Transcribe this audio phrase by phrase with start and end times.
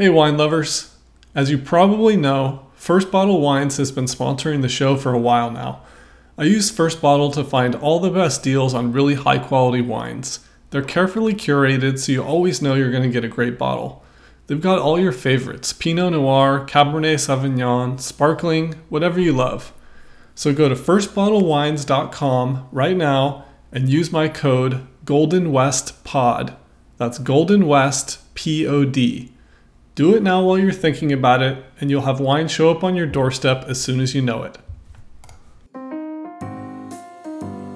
[0.00, 0.96] Hey, wine lovers.
[1.34, 5.50] As you probably know, First Bottle Wines has been sponsoring the show for a while
[5.50, 5.82] now.
[6.38, 10.40] I use First Bottle to find all the best deals on really high quality wines.
[10.70, 14.02] They're carefully curated so you always know you're going to get a great bottle.
[14.46, 19.70] They've got all your favorites Pinot Noir, Cabernet Sauvignon, sparkling, whatever you love.
[20.34, 26.56] So go to firstbottlewines.com right now and use my code GoldenWestPod.
[26.96, 29.32] That's Golden West P O D.
[29.96, 32.94] Do it now while you're thinking about it, and you'll have wine show up on
[32.94, 34.56] your doorstep as soon as you know it.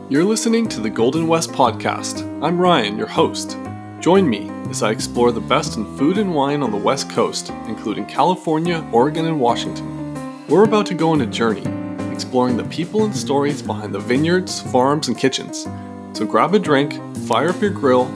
[0.09, 2.23] You're listening to the Golden West Podcast.
[2.41, 3.59] I'm Ryan, your host.
[3.99, 7.51] Join me as I explore the best in food and wine on the West Coast,
[7.67, 10.15] including California, Oregon, and Washington.
[10.47, 11.65] We're about to go on a journey,
[12.13, 15.67] exploring the people and stories behind the vineyards, farms, and kitchens.
[16.13, 16.95] So grab a drink,
[17.27, 18.09] fire up your grill,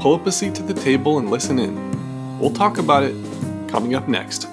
[0.00, 2.38] pull up a seat to the table, and listen in.
[2.38, 3.16] We'll talk about it
[3.72, 4.46] coming up next.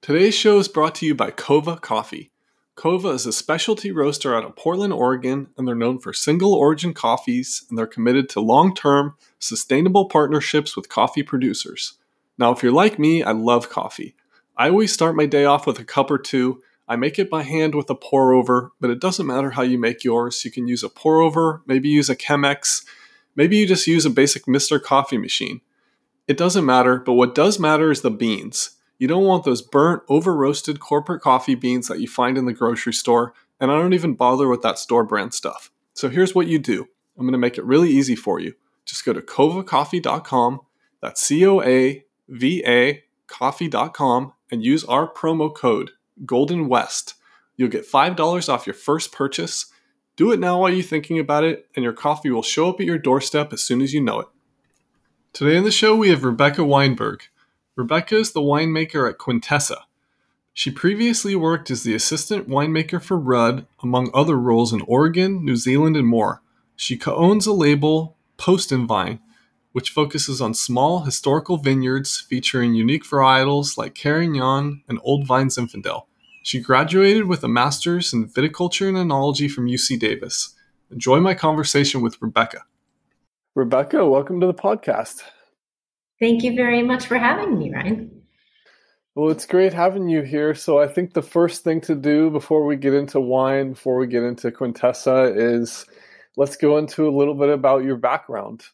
[0.00, 2.30] Today's show is brought to you by Coava Coffee.
[2.76, 6.94] Coava is a specialty roaster out of Portland, Oregon, and they're known for single origin
[6.94, 11.94] coffees and they're committed to long term, sustainable partnerships with coffee producers.
[12.38, 14.14] Now, if you're like me, I love coffee.
[14.56, 16.62] I always start my day off with a cup or two.
[16.88, 19.78] I make it by hand with a pour over, but it doesn't matter how you
[19.78, 20.44] make yours.
[20.44, 22.84] You can use a pour over, maybe use a Chemex,
[23.36, 24.82] maybe you just use a basic Mr.
[24.82, 25.60] Coffee machine.
[26.28, 28.76] It doesn't matter, but what does matter is the beans.
[28.98, 32.52] You don't want those burnt, over roasted corporate coffee beans that you find in the
[32.52, 35.70] grocery store, and I don't even bother with that store brand stuff.
[35.94, 38.54] So here's what you do I'm going to make it really easy for you.
[38.84, 40.60] Just go to coavacoffee.com,
[41.00, 45.92] that's C O A V A coffee.com, and use our promo code
[46.26, 47.14] Golden West.
[47.56, 49.69] You'll get $5 off your first purchase.
[50.20, 52.84] Do it now while you're thinking about it, and your coffee will show up at
[52.84, 54.28] your doorstep as soon as you know it.
[55.32, 57.22] Today on the show, we have Rebecca Weinberg.
[57.74, 59.84] Rebecca is the winemaker at Quintessa.
[60.52, 65.56] She previously worked as the assistant winemaker for Rudd, among other roles in Oregon, New
[65.56, 66.42] Zealand, and more.
[66.76, 69.20] She co owns a label, Post and Vine,
[69.72, 76.02] which focuses on small historical vineyards featuring unique varietals like Carignan and Old Vine Zinfandel.
[76.42, 80.54] She graduated with a master's in viticulture and enology from UC Davis.
[80.90, 82.64] Enjoy my conversation with Rebecca.
[83.54, 85.22] Rebecca, welcome to the podcast.
[86.18, 88.22] Thank you very much for having me, Ryan.
[89.14, 90.54] Well, it's great having you here.
[90.54, 94.06] So, I think the first thing to do before we get into wine, before we
[94.06, 95.84] get into Quintessa, is
[96.36, 98.64] let's go into a little bit about your background.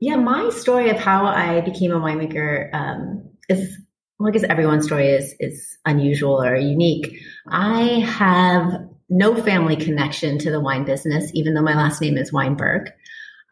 [0.00, 3.78] Yeah, my story of how I became a winemaker um, is,
[4.18, 7.20] well, I guess everyone's story is is unusual or unique.
[7.48, 12.32] I have no family connection to the wine business, even though my last name is
[12.32, 12.90] Weinberg.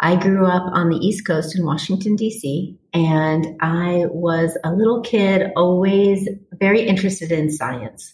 [0.00, 5.00] I grew up on the East Coast in Washington, D.C., and I was a little
[5.00, 6.28] kid, always
[6.58, 8.12] very interested in science.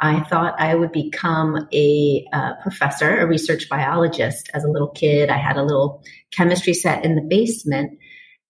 [0.00, 5.28] I thought I would become a uh, professor, a research biologist as a little kid.
[5.30, 7.98] I had a little chemistry set in the basement,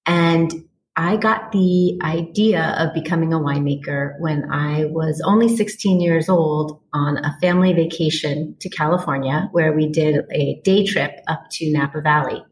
[0.07, 0.68] and
[0.99, 6.81] I got the idea of becoming a winemaker when I was only 16 years old
[6.93, 12.01] on a family vacation to California, where we did a day trip up to Napa
[12.01, 12.45] Valley.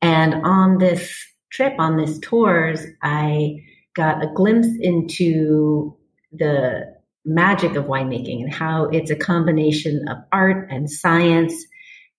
[0.00, 1.12] And on this
[1.50, 3.64] trip, on this tours, I
[3.96, 5.96] got a glimpse into
[6.30, 6.94] the
[7.24, 11.66] magic of winemaking and how it's a combination of art and science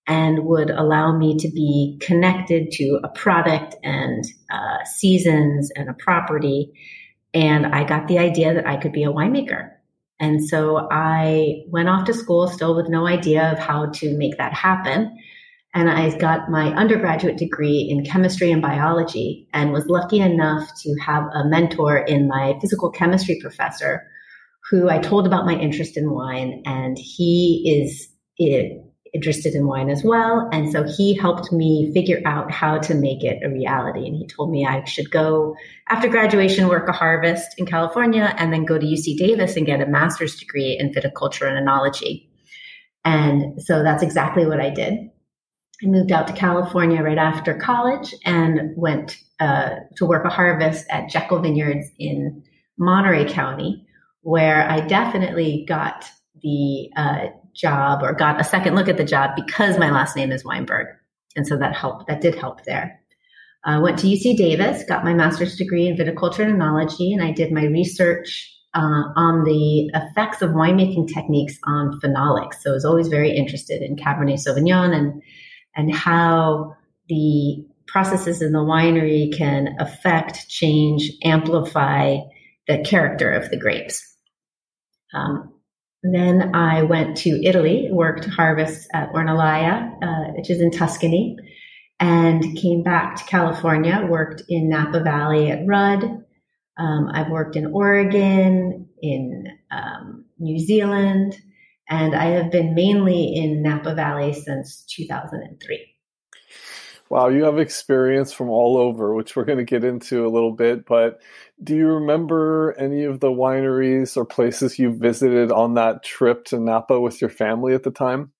[0.08, 5.94] and would allow me to be connected to a product and uh, seasons and a
[5.94, 6.72] property.
[7.34, 9.70] And I got the idea that I could be a winemaker.
[10.18, 14.38] And so I went off to school still with no idea of how to make
[14.38, 15.16] that happen.
[15.74, 20.96] And I got my undergraduate degree in chemistry and biology and was lucky enough to
[21.04, 24.08] have a mentor in my physical chemistry professor
[24.70, 26.62] who I told about my interest in wine.
[26.64, 28.08] And he is
[29.14, 30.48] interested in wine as well.
[30.52, 34.06] And so he helped me figure out how to make it a reality.
[34.06, 35.54] And he told me I should go
[35.88, 39.80] after graduation, work a harvest in California, and then go to UC Davis and get
[39.80, 42.28] a master's degree in viticulture and enology.
[43.04, 45.10] And so that's exactly what I did.
[45.82, 50.86] I moved out to California right after college and went uh, to work a harvest
[50.90, 52.42] at Jekel Vineyards in
[52.78, 53.86] Monterey County,
[54.22, 56.04] where I definitely got
[56.42, 60.32] the uh, job or got a second look at the job because my last name
[60.32, 60.88] is Weinberg.
[61.36, 63.00] And so that helped, that did help there.
[63.64, 67.22] I uh, went to UC Davis, got my master's degree in viticulture and enology, and
[67.22, 72.54] I did my research uh, on the effects of winemaking techniques on phenolics.
[72.60, 75.22] So I was always very interested in Cabernet Sauvignon and
[75.74, 76.74] and how
[77.08, 82.18] the processes in the winery can affect, change, amplify
[82.66, 84.04] the character of the grapes.
[85.14, 85.52] Um,
[86.02, 91.36] then I went to Italy, worked harvest at Ornellaia, uh, which is in Tuscany,
[91.98, 96.04] and came back to California, worked in Napa Valley at Rudd.
[96.78, 101.36] Um, I've worked in Oregon, in um, New Zealand,
[101.88, 105.84] and I have been mainly in Napa Valley since 2003.
[107.10, 110.52] Wow, you have experience from all over, which we're going to get into a little
[110.52, 110.84] bit.
[110.84, 111.20] But
[111.62, 116.58] do you remember any of the wineries or places you visited on that trip to
[116.58, 118.32] Napa with your family at the time?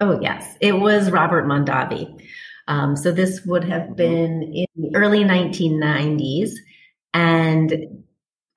[0.00, 0.56] Oh, yes.
[0.60, 2.20] It was Robert Mondavi.
[2.68, 3.94] Um, so this would have mm-hmm.
[3.94, 6.50] been in the early 1990s.
[7.14, 8.04] And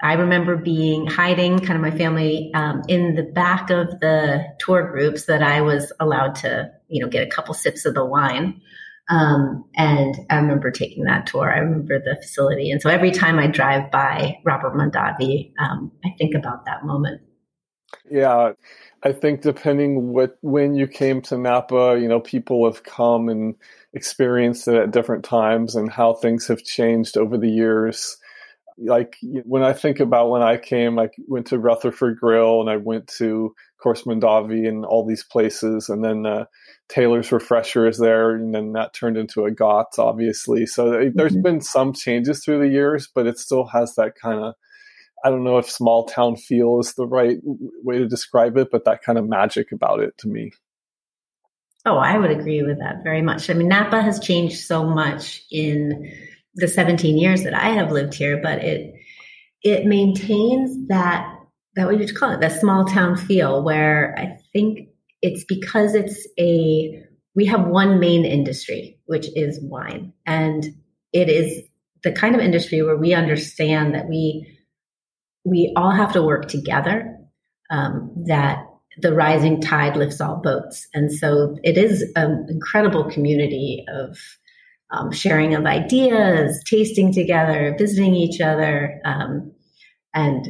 [0.01, 4.89] I remember being hiding kind of my family um, in the back of the tour
[4.91, 8.61] groups that I was allowed to, you know, get a couple sips of the wine.
[9.09, 11.53] Um, and I remember taking that tour.
[11.53, 12.71] I remember the facility.
[12.71, 17.21] And so every time I drive by Robert Mondavi, um, I think about that moment.
[18.09, 18.53] Yeah.
[19.03, 23.55] I think depending what when you came to Napa, you know, people have come and
[23.93, 28.17] experienced it at different times and how things have changed over the years.
[28.79, 32.77] Like when I think about when I came, I went to Rutherford Grill and I
[32.77, 35.87] went to, of course, Mondavi and all these places.
[35.87, 36.45] And then uh,
[36.87, 40.65] Taylor's Refresher is there, and then that turned into a Gott's, obviously.
[40.65, 41.41] So there's mm-hmm.
[41.41, 44.55] been some changes through the years, but it still has that kind of
[45.23, 48.85] I don't know if small town feel is the right way to describe it, but
[48.85, 50.51] that kind of magic about it to me.
[51.83, 53.49] Oh, I would agree with that very much.
[53.49, 56.11] I mean, Napa has changed so much in
[56.53, 58.93] the 17 years that I have lived here, but it
[59.63, 61.27] it maintains that
[61.75, 64.89] that what you call it, that small town feel where I think
[65.21, 67.03] it's because it's a
[67.35, 70.13] we have one main industry, which is wine.
[70.25, 70.65] And
[71.11, 71.63] it is
[72.03, 74.59] the kind of industry where we understand that we
[75.43, 77.17] we all have to work together,
[77.69, 78.65] um, that
[78.97, 80.87] the rising tide lifts all boats.
[80.93, 84.17] And so it is an incredible community of
[84.91, 89.01] um, sharing of ideas, tasting together, visiting each other.
[89.03, 89.51] Um,
[90.13, 90.47] and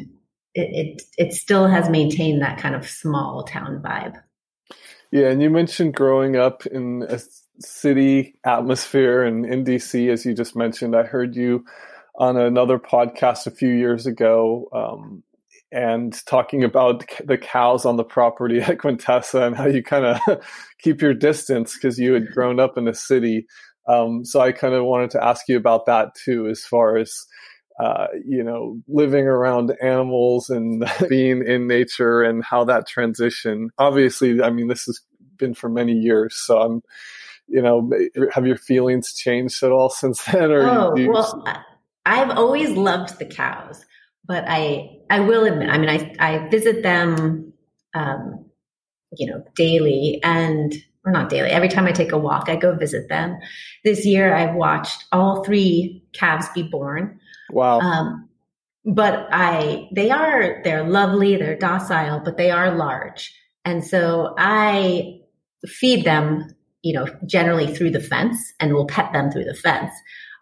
[0.53, 4.21] it, it, it still has maintained that kind of small town vibe.
[5.15, 7.21] Yeah, and you mentioned growing up in a
[7.61, 10.93] city atmosphere and in DC, as you just mentioned.
[10.93, 11.63] I heard you
[12.17, 15.23] on another podcast a few years ago um,
[15.71, 20.19] and talking about the cows on the property at Quintessa and how you kind of
[20.81, 23.47] keep your distance because you had grown up in a city.
[23.87, 27.15] Um, so I kind of wanted to ask you about that too, as far as
[27.79, 33.69] uh, you know, living around animals and being in nature and how that transition.
[33.77, 35.01] Obviously, I mean, this has
[35.37, 36.81] been for many years, so I'm,
[37.47, 37.91] you know,
[38.31, 40.51] have your feelings changed at all since then?
[40.51, 41.43] Or oh, you, well,
[42.05, 43.85] I've always loved the cows,
[44.25, 47.53] but I, I will admit, I mean, I, I visit them,
[47.93, 48.45] um,
[49.17, 50.73] you know, daily and
[51.05, 51.49] or not daily.
[51.49, 53.37] Every time I take a walk, I go visit them.
[53.83, 57.19] This year, I've watched all three calves be born.
[57.51, 57.79] Wow.
[57.79, 58.29] Um,
[58.85, 63.33] but I, they are, they're lovely, they're docile, but they are large.
[63.63, 65.21] And so I
[65.65, 66.47] feed them,
[66.83, 69.91] you know, generally through the fence and will pet them through the fence.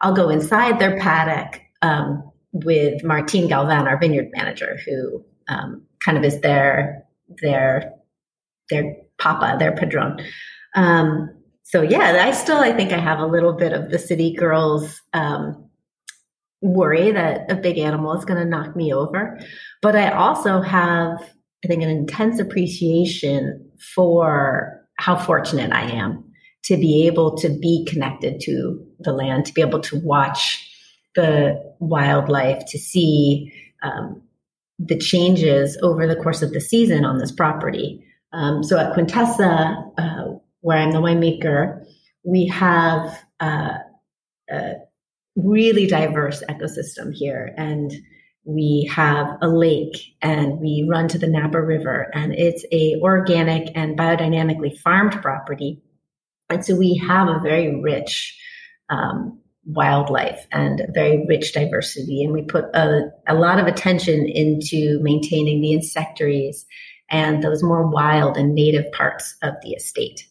[0.01, 6.17] I'll go inside their paddock um, with Martine Galvan, our vineyard manager, who um, kind
[6.17, 7.05] of is their,
[7.41, 7.93] their,
[8.69, 10.19] their papa, their padron.
[10.75, 11.29] Um,
[11.63, 15.01] so yeah, I still, I think I have a little bit of the city girls,
[15.13, 15.62] um,
[16.63, 19.37] worry that a big animal is going to knock me over.
[19.81, 21.21] But I also have,
[21.63, 26.23] I think, an intense appreciation for how fortunate I am
[26.63, 30.69] to be able to be connected to the land, to be able to watch
[31.15, 33.51] the wildlife, to see
[33.83, 34.21] um,
[34.79, 38.01] the changes over the course of the season on this property.
[38.31, 41.85] Um, so at Quintessa, uh, where I'm the winemaker,
[42.23, 43.79] we have uh,
[45.35, 47.91] really diverse ecosystem here and
[48.45, 53.71] we have a lake and we run to the Napa River and it's a organic
[53.75, 55.81] and biodynamically farmed property.
[56.49, 58.37] And so we have a very rich
[58.89, 62.23] um, wildlife and a very rich diversity.
[62.23, 66.65] And we put a, a lot of attention into maintaining the insectaries
[67.09, 70.27] and those more wild and native parts of the estate.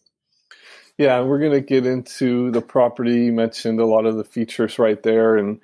[1.03, 3.25] Yeah, we're going to get into the property.
[3.25, 5.61] You mentioned a lot of the features right there and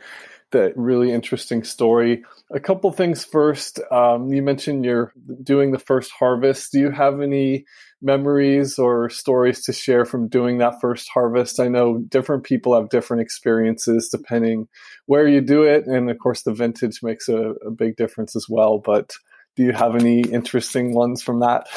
[0.51, 2.25] that really interesting story.
[2.51, 3.79] A couple things first.
[3.93, 6.73] Um, you mentioned you're doing the first harvest.
[6.73, 7.67] Do you have any
[8.03, 11.61] memories or stories to share from doing that first harvest?
[11.61, 14.67] I know different people have different experiences depending
[15.07, 15.87] where you do it.
[15.87, 18.79] And of course, the vintage makes a, a big difference as well.
[18.79, 19.13] But
[19.55, 21.69] do you have any interesting ones from that?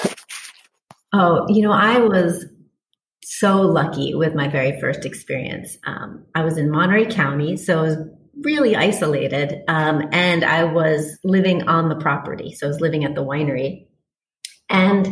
[1.13, 2.47] Oh, you know, I was
[3.41, 5.75] so lucky with my very first experience.
[5.83, 7.97] Um, I was in Monterey County, so I was
[8.43, 12.53] really isolated, um, and I was living on the property.
[12.53, 13.87] So I was living at the winery,
[14.69, 15.07] and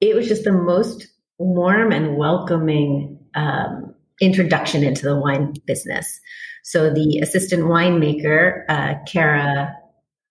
[0.00, 1.06] it was just the most
[1.36, 6.18] warm and welcoming um, introduction into the wine business.
[6.64, 9.76] So the assistant winemaker, uh, Kara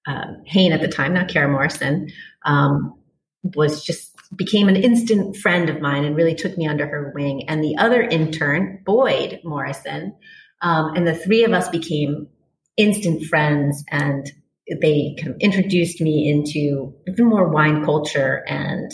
[0.08, 2.10] uh, Hain at the time, not Kara Morrison,
[2.44, 2.96] um,
[3.56, 7.48] was just became an instant friend of mine and really took me under her wing.
[7.48, 10.15] And the other intern, Boyd Morrison,
[10.62, 12.27] um, and the three of us became
[12.77, 14.32] instant friends and
[14.82, 18.92] they kind of introduced me into even more wine culture and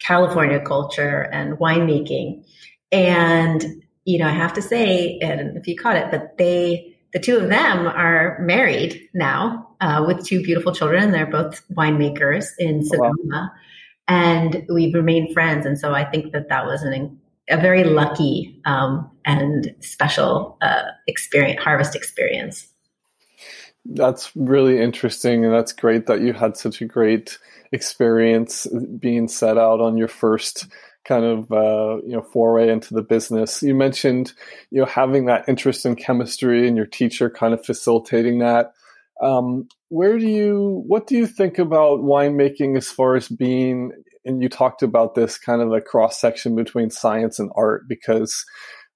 [0.00, 2.44] California culture and winemaking.
[2.92, 7.20] And, you know, I have to say, and if you caught it, but they, the
[7.20, 11.10] two of them are married now uh, with two beautiful children.
[11.10, 13.14] They're both winemakers in Sonoma.
[13.24, 13.48] Wow
[14.08, 15.66] and we've remained friends.
[15.66, 17.18] And so I think that that was an,
[17.48, 22.68] a very lucky um, and special uh, experience, harvest experience.
[23.86, 27.38] That's really interesting, and that's great that you had such a great
[27.70, 28.66] experience
[28.98, 30.68] being set out on your first
[31.04, 33.62] kind of uh, you know foray into the business.
[33.62, 34.32] You mentioned
[34.70, 38.72] you know having that interest in chemistry and your teacher kind of facilitating that.
[39.22, 43.92] Um, where do you what do you think about winemaking as far as being
[44.24, 48.44] and you talked about this kind of a cross section between science and art because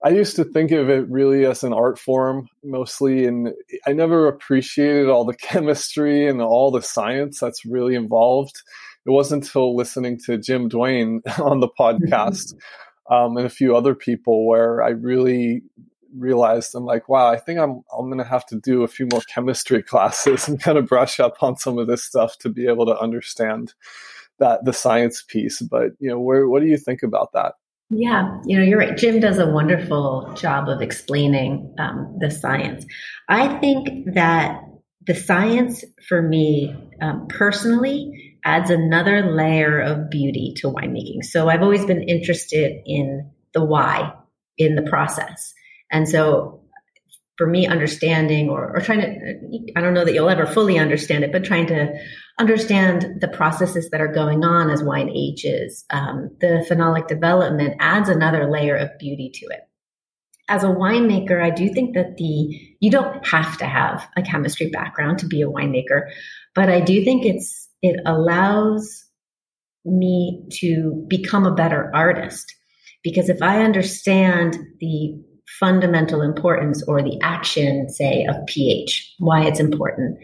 [0.05, 3.49] I used to think of it really as an art form mostly, and
[3.85, 8.63] I never appreciated all the chemistry and all the science that's really involved.
[9.07, 12.55] It wasn't until listening to Jim Duane on the podcast
[13.11, 15.63] um, and a few other people where I really
[16.17, 19.23] realized I'm like, wow, I think I'm I'm gonna have to do a few more
[19.23, 22.87] chemistry classes and kind of brush up on some of this stuff to be able
[22.87, 23.75] to understand
[24.38, 25.61] that the science piece.
[25.61, 27.55] But you know, where what do you think about that?
[27.91, 28.97] Yeah, you know, you're right.
[28.97, 32.85] Jim does a wonderful job of explaining um, the science.
[33.29, 34.62] I think that
[35.07, 41.25] the science for me um, personally adds another layer of beauty to winemaking.
[41.25, 44.12] So I've always been interested in the why
[44.59, 45.55] in the process.
[45.90, 46.59] And so
[47.38, 51.23] for me, understanding or, or trying to, I don't know that you'll ever fully understand
[51.23, 51.97] it, but trying to
[52.37, 58.09] understand the processes that are going on as wine ages, um, the phenolic development adds
[58.09, 59.61] another layer of beauty to it.
[60.49, 64.71] As a winemaker, I do think that the, you don't have to have a chemistry
[64.71, 66.11] background to be a winemaker,
[66.57, 69.04] but I do think it's, it allows
[69.85, 72.54] me to become a better artist.
[73.04, 75.23] Because if I understand the
[75.59, 80.19] fundamental importance or the action, say, of pH, why it's important,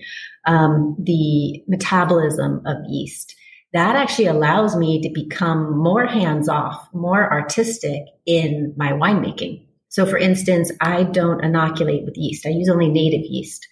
[0.47, 3.35] um, the metabolism of yeast.
[3.73, 9.67] That actually allows me to become more hands off, more artistic in my winemaking.
[9.89, 13.67] So, for instance, I don't inoculate with yeast, I use only native yeast.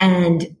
[0.00, 0.56] And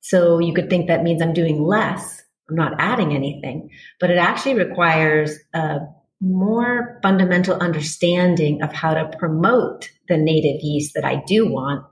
[0.00, 4.18] so you could think that means I'm doing less, I'm not adding anything, but it
[4.18, 5.80] actually requires a
[6.20, 11.84] more fundamental understanding of how to promote the native yeast that I do want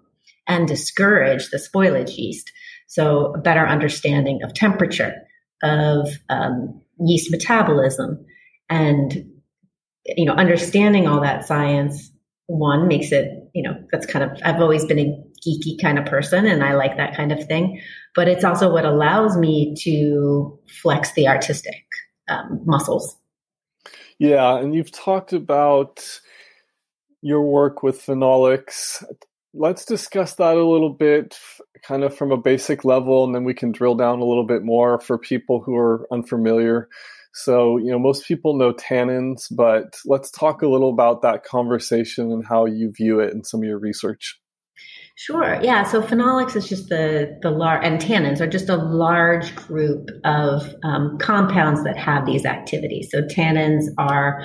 [0.47, 2.51] and discourage the spoilage yeast.
[2.87, 5.15] So a better understanding of temperature,
[5.63, 8.25] of um, yeast metabolism,
[8.69, 9.31] and
[10.05, 12.11] you know, understanding all that science.
[12.47, 14.39] One makes it, you know, that's kind of.
[14.45, 17.81] I've always been a geeky kind of person, and I like that kind of thing.
[18.15, 21.87] But it's also what allows me to flex the artistic
[22.29, 23.17] um, muscles.
[24.19, 26.21] Yeah, and you've talked about
[27.23, 29.03] your work with phenolics.
[29.55, 31.39] Let's discuss that a little bit,
[31.83, 34.63] kind of from a basic level, and then we can drill down a little bit
[34.63, 36.89] more for people who are unfamiliar.
[37.33, 42.31] So, you know, most people know tannins, but let's talk a little about that conversation
[42.31, 44.39] and how you view it in some of your research.
[45.17, 45.61] Sure.
[45.63, 45.85] Yeah.
[45.85, 50.75] So phenolics is just the the large and tannins are just a large group of
[50.83, 53.11] um, compounds that have these activities.
[53.13, 54.45] So tannins are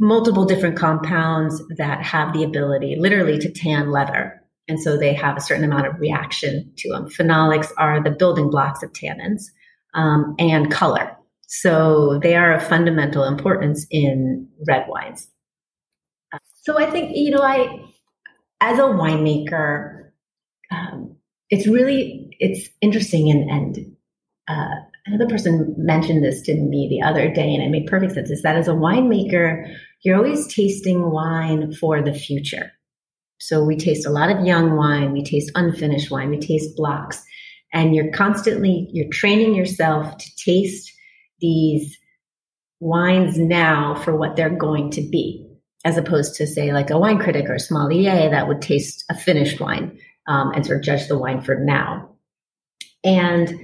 [0.00, 5.36] multiple different compounds that have the ability, literally, to tan leather, and so they have
[5.36, 7.06] a certain amount of reaction to them.
[7.08, 9.44] Phenolics are the building blocks of tannins
[9.94, 11.16] um, and color.
[11.46, 15.28] So they are of fundamental importance in red wines.
[16.62, 17.80] So I think you know I
[18.60, 20.10] as a winemaker,
[20.70, 21.16] um,
[21.50, 23.96] it's really it's interesting and and
[24.48, 24.74] uh,
[25.06, 28.30] another person mentioned this to me the other day, and it made perfect sense.
[28.30, 29.72] Is that as a winemaker,
[30.02, 32.72] you're always tasting wine for the future.
[33.38, 37.22] So we taste a lot of young wine, we taste unfinished wine, we taste blocks,
[37.72, 40.92] and you're constantly you're training yourself to taste
[41.40, 41.98] these
[42.80, 45.45] wines now for what they're going to be,
[45.86, 49.16] as opposed to say like a wine critic or a sommelier that would taste a
[49.16, 52.10] finished wine um, and sort of judge the wine for now.
[53.04, 53.54] And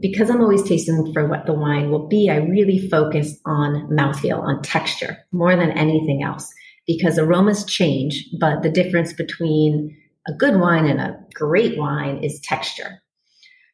[0.00, 4.42] because I'm always tasting for what the wine will be, I really focus on mouthfeel,
[4.42, 6.52] on texture more than anything else
[6.84, 9.96] because aromas change, but the difference between
[10.26, 13.00] a good wine and a great wine is texture.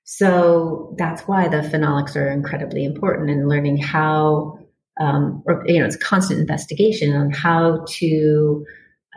[0.04, 4.58] So that's why the phenolics are incredibly important in learning how,
[4.98, 8.64] um, or, you know, it's constant investigation on how to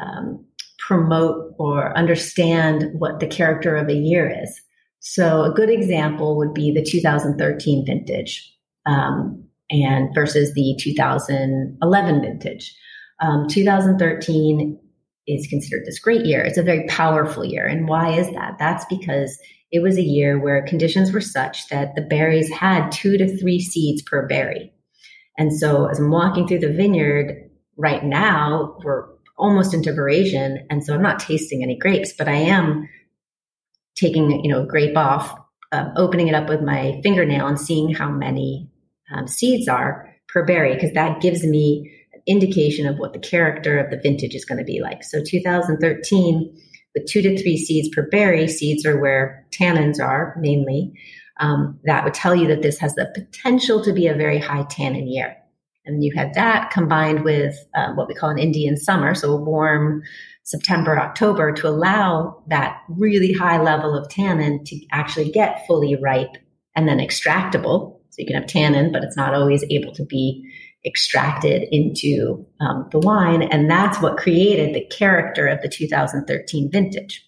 [0.01, 0.45] um,
[0.77, 4.61] promote or understand what the character of a year is.
[4.99, 8.53] So a good example would be the 2013 vintage
[8.85, 12.75] um, and versus the 2011 vintage.
[13.21, 14.79] Um, 2013
[15.27, 16.41] is considered this great year.
[16.41, 17.65] It's a very powerful year.
[17.65, 18.57] And why is that?
[18.57, 19.37] That's because
[19.71, 23.59] it was a year where conditions were such that the berries had two to three
[23.59, 24.73] seeds per berry.
[25.39, 29.05] And so as I'm walking through the vineyard right now, we're
[29.37, 30.57] almost into veraison.
[30.69, 32.87] And so I'm not tasting any grapes, but I am
[33.95, 35.33] taking, you know, grape off,
[35.71, 38.69] uh, opening it up with my fingernail and seeing how many
[39.15, 43.79] um, seeds are per berry, because that gives me an indication of what the character
[43.79, 45.03] of the vintage is going to be like.
[45.03, 46.53] So 2013
[46.95, 48.47] with two to three seeds per berry.
[48.47, 50.93] Seeds are where tannins are mainly.
[51.39, 54.63] Um, that would tell you that this has the potential to be a very high
[54.69, 55.37] tannin year.
[55.85, 59.41] And you have that combined with uh, what we call an Indian summer, so a
[59.41, 60.03] warm
[60.43, 66.35] September, October, to allow that really high level of tannin to actually get fully ripe
[66.75, 67.99] and then extractable.
[68.09, 70.43] So you can have tannin, but it's not always able to be
[70.85, 73.43] extracted into um, the wine.
[73.43, 77.25] And that's what created the character of the 2013 vintage.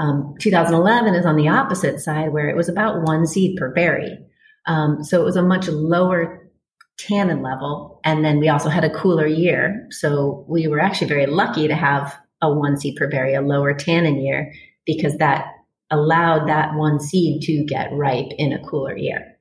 [0.00, 4.18] Um, 2011 is on the opposite side where it was about one seed per berry.
[4.66, 6.50] Um, so it was a much lower
[6.96, 8.00] tannin level.
[8.02, 9.86] And then we also had a cooler year.
[9.90, 13.74] So we were actually very lucky to have a one seed per berry, a lower
[13.74, 14.52] tannin year,
[14.86, 15.48] because that
[15.90, 19.36] allowed that one seed to get ripe in a cooler year.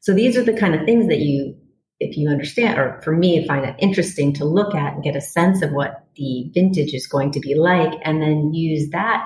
[0.00, 1.56] So these are the kind of things that you
[2.00, 5.20] if you understand, or for me, find it interesting to look at and get a
[5.20, 9.24] sense of what the vintage is going to be like, and then use that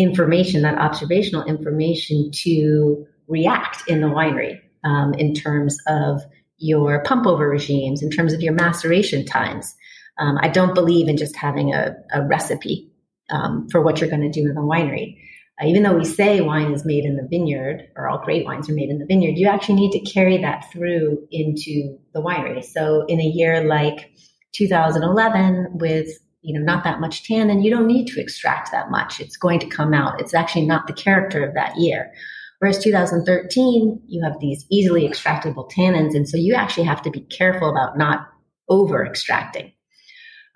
[0.00, 6.22] information, that observational information, to react in the winery um, in terms of
[6.58, 9.74] your pump over regimes, in terms of your maceration times.
[10.18, 12.90] Um, I don't believe in just having a, a recipe
[13.30, 15.16] um, for what you're going to do in the winery.
[15.60, 18.68] Uh, even though we say wine is made in the vineyard, or all great wines
[18.68, 22.62] are made in the vineyard, you actually need to carry that through into the winery.
[22.62, 24.10] So in a year like
[24.52, 26.08] 2011 with
[26.42, 29.20] you know not that much tannin, you don't need to extract that much.
[29.20, 30.20] It's going to come out.
[30.20, 32.12] It's actually not the character of that year.
[32.58, 37.20] Whereas 2013, you have these easily extractable tannins, and so you actually have to be
[37.20, 38.28] careful about not
[38.68, 39.72] over extracting.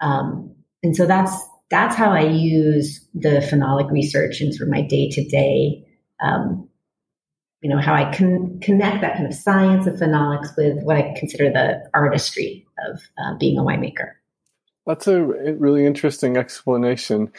[0.00, 1.32] Um, and so that's
[1.70, 5.84] that's how I use the phenolic research in sort of my day to day,
[7.64, 11.14] you know, how I can connect that kind of science of phenolics with what I
[11.18, 14.12] consider the artistry of uh, being a winemaker.
[14.86, 17.32] That's a really interesting explanation.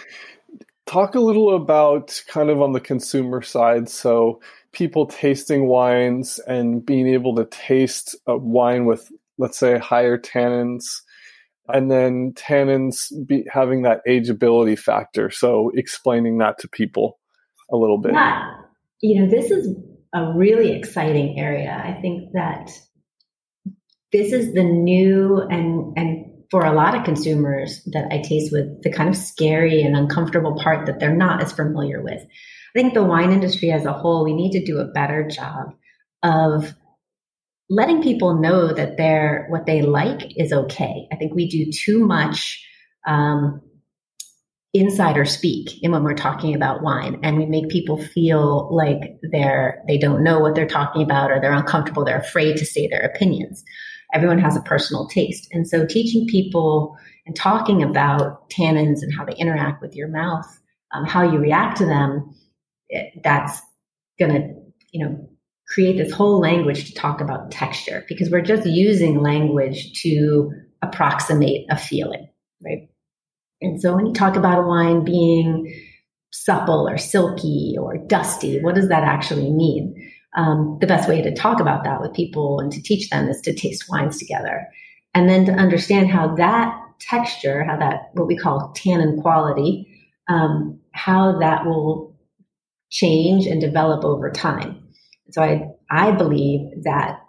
[0.86, 3.90] Talk a little about kind of on the consumer side.
[3.90, 4.40] So,
[4.72, 11.02] people tasting wines and being able to taste a wine with, let's say, higher tannins
[11.68, 15.30] and then tannins be, having that ageability factor.
[15.30, 17.20] So explaining that to people
[17.72, 18.14] a little bit.
[18.14, 18.52] Yeah.
[19.02, 19.76] You know, this is
[20.14, 21.82] a really exciting area.
[21.84, 22.72] I think that
[24.12, 28.84] this is the new and and for a lot of consumers that I taste with
[28.84, 32.22] the kind of scary and uncomfortable part that they're not as familiar with.
[32.22, 35.74] I think the wine industry as a whole, we need to do a better job
[36.24, 36.76] of
[37.70, 41.08] letting people know that they're what they like is okay.
[41.12, 42.64] I think we do too much
[43.08, 43.62] um,
[44.74, 49.84] insider speak in when we're talking about wine, and we make people feel like they're
[49.88, 53.02] they don't know what they're talking about, or they're uncomfortable, they're afraid to say their
[53.02, 53.64] opinions.
[54.16, 56.98] Everyone has a personal taste, and so teaching people
[57.28, 60.46] and talking about tannins and how they interact with your mouth,
[60.94, 62.34] um, how you react to them,
[62.90, 63.62] it, that's
[64.18, 64.54] going to
[64.92, 65.30] you know
[65.68, 70.52] create this whole language to talk about texture because we're just using language to
[70.82, 72.28] approximate a feeling,
[72.64, 72.90] right?
[73.62, 75.74] And so when you talk about a wine being
[76.32, 79.95] supple or silky or dusty, what does that actually mean?
[80.36, 83.42] Um, the best way to talk about that with people and to teach them is
[83.42, 84.68] to taste wines together.
[85.14, 89.88] And then to understand how that texture, how that, what we call tannin quality,
[90.28, 92.18] um, how that will
[92.90, 94.84] change and develop over time.
[95.32, 97.20] So I, I believe that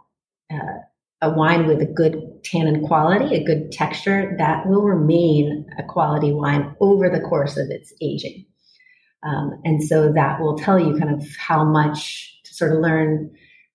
[0.52, 0.80] uh,
[1.22, 6.32] a wine with a good tannin quality, a good texture, that will remain a quality
[6.32, 8.46] wine over the course of its aging.
[9.22, 13.30] Um, and so that will tell you kind of how much sort of learn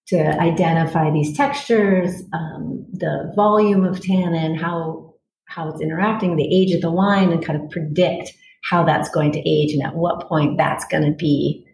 [0.08, 5.14] to identify these textures, um, the volume of tannin, how
[5.46, 8.32] how it's interacting, the age of the wine, and kind of predict
[8.64, 11.66] how that's going to age and at what point that's going to be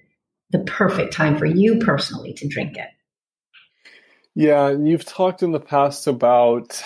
[0.52, 2.88] the perfect time for you personally to drink it.
[4.34, 6.82] Yeah, you've talked in the past about,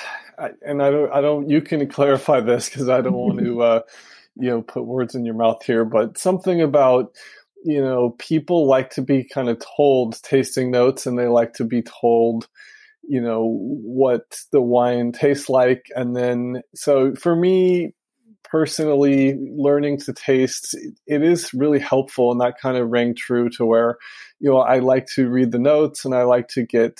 [0.65, 1.49] and I don't, I don't.
[1.49, 3.81] You can clarify this because I don't want to, uh,
[4.35, 5.85] you know, put words in your mouth here.
[5.85, 7.13] But something about,
[7.63, 11.63] you know, people like to be kind of told tasting notes, and they like to
[11.63, 12.47] be told,
[13.03, 17.93] you know, what the wine tastes like, and then so for me,
[18.43, 20.75] personally learning to taste
[21.07, 23.95] it is really helpful and that kind of rang true to where
[24.41, 26.99] you know i like to read the notes and i like to get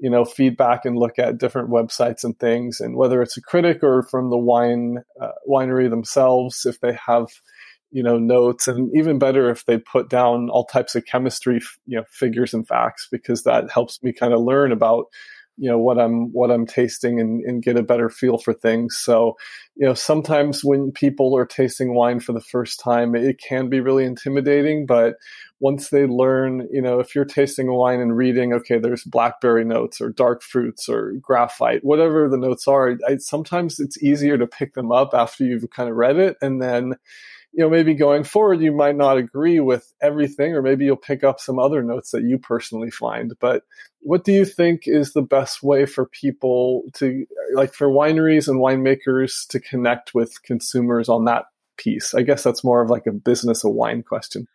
[0.00, 2.80] you know feedback and look at different websites and things.
[2.80, 7.28] And whether it's a critic or from the wine uh, winery themselves if they have
[7.96, 11.96] you know notes and even better if they put down all types of chemistry you
[11.96, 15.06] know figures and facts because that helps me kind of learn about
[15.56, 18.98] you know what i'm what i'm tasting and, and get a better feel for things
[18.98, 19.34] so
[19.76, 23.80] you know sometimes when people are tasting wine for the first time it can be
[23.80, 25.14] really intimidating but
[25.58, 29.64] once they learn, you know, if you're tasting a wine and reading, okay, there's blackberry
[29.64, 34.46] notes or dark fruits or graphite, whatever the notes are, I, sometimes it's easier to
[34.46, 36.36] pick them up after you've kind of read it.
[36.42, 36.96] And then,
[37.56, 41.24] you know, maybe going forward, you might not agree with everything, or maybe you'll pick
[41.24, 43.32] up some other notes that you personally find.
[43.40, 43.62] But
[44.00, 48.60] what do you think is the best way for people to, like, for wineries and
[48.60, 51.44] winemakers to connect with consumers on that
[51.78, 52.12] piece?
[52.12, 54.46] I guess that's more of like a business of wine question.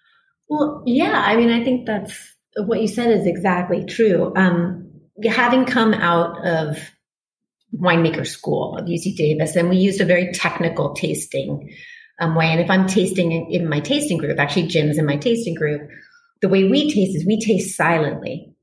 [0.48, 4.32] Well, yeah, I mean, I think that's what you said is exactly true.
[4.36, 4.92] Um,
[5.26, 6.78] having come out of
[7.76, 11.74] winemaker school of UC Davis, and we used a very technical tasting
[12.22, 12.46] um, way.
[12.46, 15.90] And if I'm tasting in, in my tasting group, actually, Jim's in my tasting group,
[16.42, 18.54] the way we taste is we taste silently.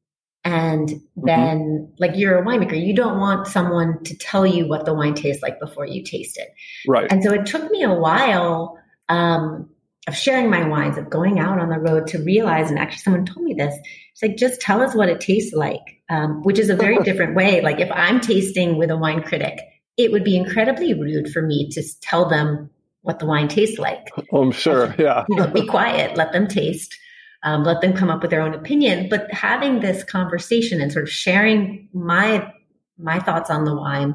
[0.44, 1.26] And mm-hmm.
[1.26, 1.94] then, mm-hmm.
[1.98, 5.42] like you're a winemaker, you don't want someone to tell you what the wine tastes
[5.42, 6.48] like before you taste it.
[6.86, 7.10] Right.
[7.10, 9.68] And so it took me a while um,
[10.06, 13.26] of sharing my wines, of going out on the road to realize, and actually someone
[13.26, 13.74] told me this,
[14.12, 17.34] it's like, just tell us what it tastes like, um, which is a very different
[17.34, 17.60] way.
[17.60, 19.58] Like if I'm tasting with a wine critic,
[19.96, 22.70] it would be incredibly rude for me to tell them
[23.02, 24.08] what the wine tastes like.
[24.32, 24.94] Oh, I'm sure.
[24.98, 25.24] Yeah.
[25.28, 26.94] you know, be quiet, let them taste,
[27.42, 29.08] um, let them come up with their own opinion.
[29.08, 32.52] But having this conversation and sort of sharing my,
[32.98, 34.14] my thoughts on the wine,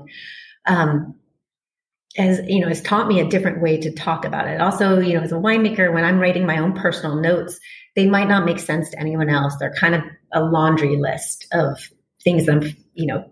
[0.66, 1.16] um,
[2.16, 5.16] has you know has taught me a different way to talk about it also you
[5.16, 7.60] know as a winemaker when i'm writing my own personal notes
[7.96, 11.90] they might not make sense to anyone else they're kind of a laundry list of
[12.24, 13.26] things that i'm you know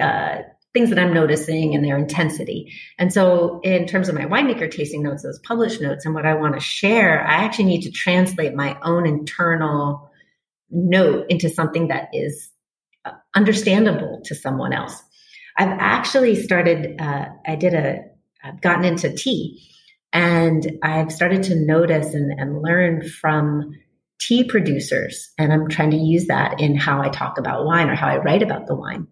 [0.00, 0.42] uh,
[0.76, 5.02] things that i'm noticing and their intensity and so in terms of my winemaker tasting
[5.02, 8.54] notes those published notes and what i want to share i actually need to translate
[8.54, 10.10] my own internal
[10.70, 12.50] note into something that is
[13.04, 15.02] uh, understandable to someone else
[15.56, 18.00] I've actually started, uh, I did a,
[18.44, 19.62] I've gotten into tea
[20.12, 23.74] and I've started to notice and, and learn from
[24.18, 25.30] tea producers.
[25.38, 28.18] And I'm trying to use that in how I talk about wine or how I
[28.18, 29.08] write about the wine.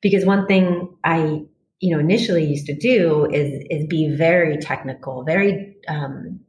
[0.00, 1.42] Because one thing I,
[1.80, 6.40] you know, initially used to do is, is be very technical, very, um,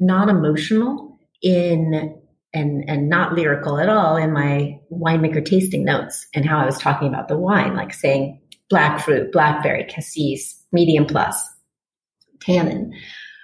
[0.00, 2.14] not emotional in
[2.54, 6.78] and and not lyrical at all in my winemaker tasting notes and how I was
[6.78, 11.44] talking about the wine, like saying black fruit, blackberry, cassis, medium plus,
[12.40, 12.94] tannin.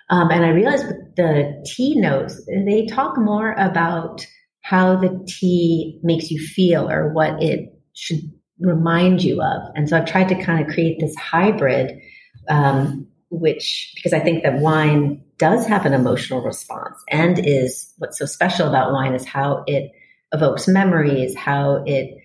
[0.09, 4.27] Um, and I realized with the tea notes, they talk more about
[4.63, 9.63] how the tea makes you feel or what it should remind you of.
[9.75, 12.01] And so I've tried to kind of create this hybrid,
[12.49, 18.19] um, which, because I think that wine does have an emotional response and is what's
[18.19, 19.91] so special about wine is how it
[20.33, 22.17] evokes memories, how it,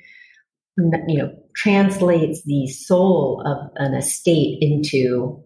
[0.77, 5.41] you know, translates the soul of an estate into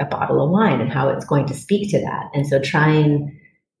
[0.00, 2.30] a bottle of wine and how it's going to speak to that.
[2.34, 3.30] And so try and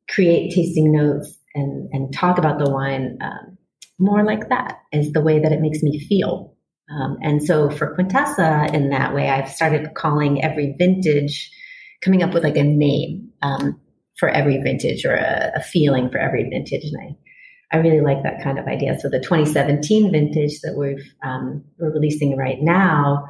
[0.08, 3.58] create tasting notes and, and talk about the wine um,
[3.98, 6.51] more like that is the way that it makes me feel.
[6.92, 11.50] Um, and so for Quintessa, in that way, I've started calling every vintage,
[12.02, 13.80] coming up with like a name um,
[14.18, 16.84] for every vintage or a, a, feeling for every vintage.
[16.84, 16.96] And
[17.72, 18.98] I, I really like that kind of idea.
[18.98, 23.26] So the 2017 vintage that we've um, we're releasing right now,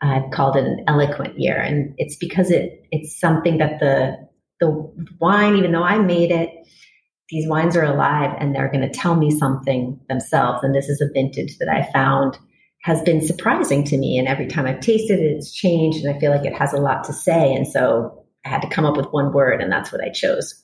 [0.00, 4.16] I've called it an eloquent year, and it's because it it's something that the
[4.60, 4.70] the
[5.20, 6.50] wine, even though I made it,
[7.28, 10.62] these wines are alive and they're going to tell me something themselves.
[10.62, 12.38] And this is a vintage that I found
[12.82, 14.18] has been surprising to me.
[14.18, 16.78] And every time I've tasted it, it's changed, and I feel like it has a
[16.78, 17.52] lot to say.
[17.54, 20.62] And so I had to come up with one word, and that's what I chose.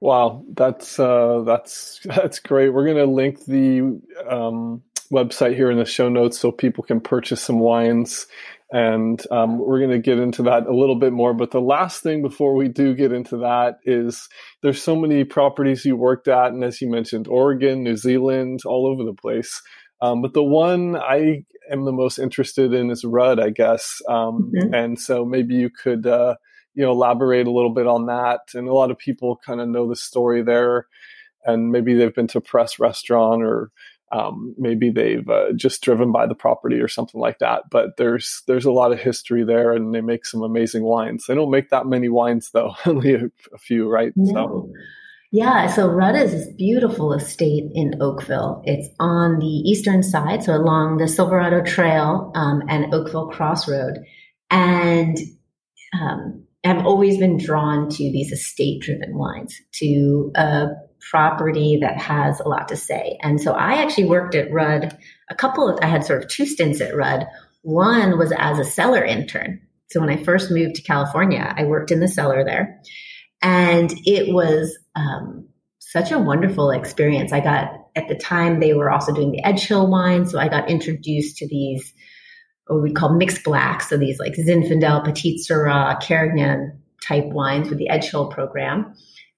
[0.00, 2.70] Wow, that's uh, that's that's great.
[2.70, 7.00] We're going to link the um, website here in the show notes so people can
[7.00, 8.26] purchase some wines,
[8.70, 11.34] and um, we're going to get into that a little bit more.
[11.34, 14.28] But the last thing before we do get into that is
[14.62, 18.86] there's so many properties you worked at, and as you mentioned, Oregon, New Zealand, all
[18.86, 19.62] over the place.
[20.00, 24.00] Um, but the one I am the most interested in is Rudd, I guess.
[24.08, 24.74] Um, mm-hmm.
[24.74, 26.36] And so maybe you could, uh,
[26.74, 28.40] you know, elaborate a little bit on that.
[28.54, 30.86] And a lot of people kind of know the story there,
[31.44, 33.70] and maybe they've been to press restaurant or
[34.12, 37.64] um, maybe they've uh, just driven by the property or something like that.
[37.70, 41.26] But there's there's a lot of history there, and they make some amazing wines.
[41.26, 44.12] They don't make that many wines though, only a, a few, right?
[44.14, 44.32] No.
[44.32, 44.72] So
[45.36, 48.62] yeah, so Rudd is this beautiful estate in Oakville.
[48.64, 53.98] It's on the eastern side, so along the Silverado Trail um, and Oakville Crossroad.
[54.50, 55.18] And
[55.92, 60.68] um, I've always been drawn to these estate driven wines, to a
[61.10, 63.18] property that has a lot to say.
[63.20, 64.96] And so I actually worked at Rudd
[65.28, 67.26] a couple of, I had sort of two stints at Rudd.
[67.60, 69.60] One was as a cellar intern.
[69.90, 72.80] So when I first moved to California, I worked in the cellar there.
[73.42, 77.32] And it was um, such a wonderful experience.
[77.32, 80.26] I got, at the time, they were also doing the Edgehill wine.
[80.26, 81.92] So I got introduced to these,
[82.66, 83.88] what we call mixed blacks.
[83.88, 88.94] So these like Zinfandel, Petite Sirah, Carignan type wines with the Edgehill program.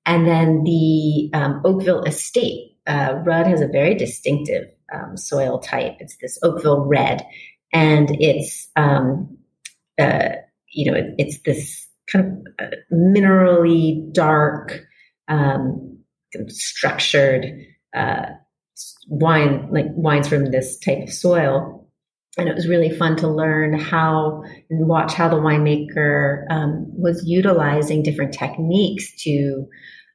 [0.07, 2.77] And then the um, Oakville Estate.
[2.87, 5.97] Uh, Rudd has a very distinctive um, soil type.
[6.01, 7.27] It's this Oakville red.
[7.75, 9.37] And it's, um,
[9.99, 10.31] uh,
[10.73, 14.88] you know, it, it's this kind of uh, minerally dark,
[15.29, 15.99] um,
[16.49, 17.47] structured
[17.95, 18.27] uh,
[19.09, 21.87] wine, like wines from this type of soil.
[22.37, 27.25] And it was really fun to learn how and watch how the winemaker um, was
[27.27, 29.67] utilizing different techniques to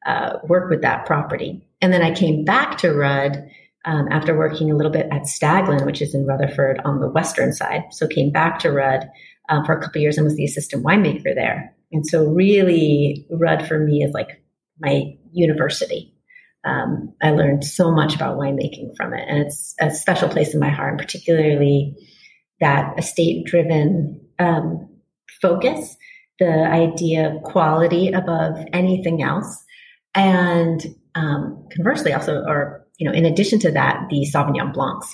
[0.06, 1.68] uh, work with that property.
[1.82, 3.50] And then I came back to Rudd
[3.86, 7.52] um, after working a little bit at Staglin, which is in Rutherford on the western
[7.52, 7.84] side.
[7.92, 9.10] So came back to Rudd
[9.50, 11.76] um, for a couple years and was the assistant winemaker there.
[11.92, 14.43] And so, really, Rudd for me is like
[14.80, 16.14] my university.
[16.66, 20.60] Um, I learned so much about winemaking from it, and it's a special place in
[20.60, 21.96] my heart, and particularly
[22.62, 24.90] that estate driven um,
[25.42, 25.98] focus,
[26.40, 29.64] the idea of quality above anything else.
[30.16, 30.82] And
[31.16, 35.14] um, conversely, also, or, you know, in addition to that, the Sauvignon Blancs.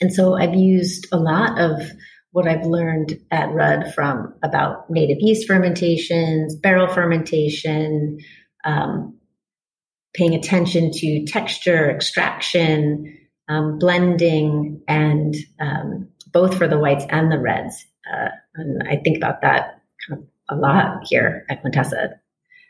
[0.00, 1.82] And so I've used a lot of
[2.30, 8.18] what I've learned at Rudd from about native yeast fermentations, barrel fermentation,
[8.68, 9.18] um,
[10.14, 17.38] paying attention to texture, extraction, um, blending, and um, both for the whites and the
[17.38, 17.86] reds.
[18.12, 22.14] Uh, and I think about that kind of a lot here at Quintessa.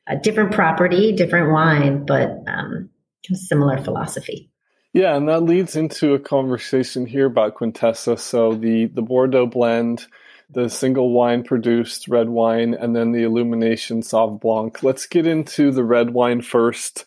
[0.07, 2.91] A different property, different wine, but um,
[3.35, 4.51] similar philosophy.
[4.95, 8.19] Yeah, and that leads into a conversation here about Quintessa.
[8.19, 10.07] So the the Bordeaux blend,
[10.51, 14.83] the single wine produced red wine, and then the illumination Sauv Blanc.
[14.83, 17.05] Let's get into the red wine first.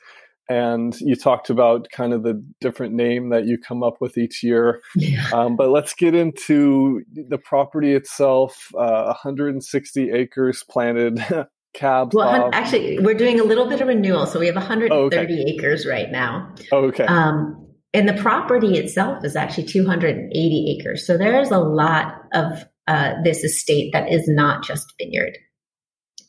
[0.50, 4.44] And you talked about kind of the different name that you come up with each
[4.44, 4.82] year.
[4.98, 5.30] Yeah.
[5.32, 8.68] Um, but let's get into the property itself.
[8.78, 11.26] Uh, 160 acres planted.
[11.74, 12.14] Cab.
[12.14, 15.44] Well, actually, we're doing a little bit of renewal, so we have 130 oh, okay.
[15.48, 16.54] acres right now.
[16.74, 17.06] Oh, okay.
[17.06, 21.08] Um, and the property itself is actually 280 acres.
[21.08, 25.38] So there's a lot of uh, this estate that is not just vineyard.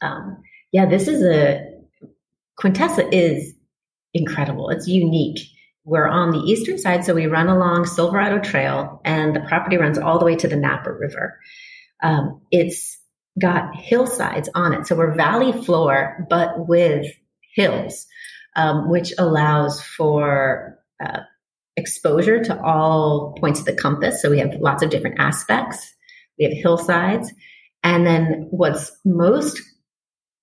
[0.00, 1.72] Um, yeah, this is a
[2.60, 3.54] Quintessa is
[4.14, 4.70] incredible.
[4.70, 5.40] It's unique.
[5.84, 9.98] We're on the eastern side, so we run along Silverado Trail, and the property runs
[9.98, 11.38] all the way to the Napa River.
[12.02, 12.98] Um, it's
[13.40, 17.06] got hillsides on it, so we're valley floor, but with
[17.54, 18.06] hills,
[18.54, 21.20] um, which allows for uh,
[21.76, 24.22] exposure to all points of the compass.
[24.22, 25.91] So we have lots of different aspects.
[26.38, 27.32] We have hillsides.
[27.82, 29.60] And then what's most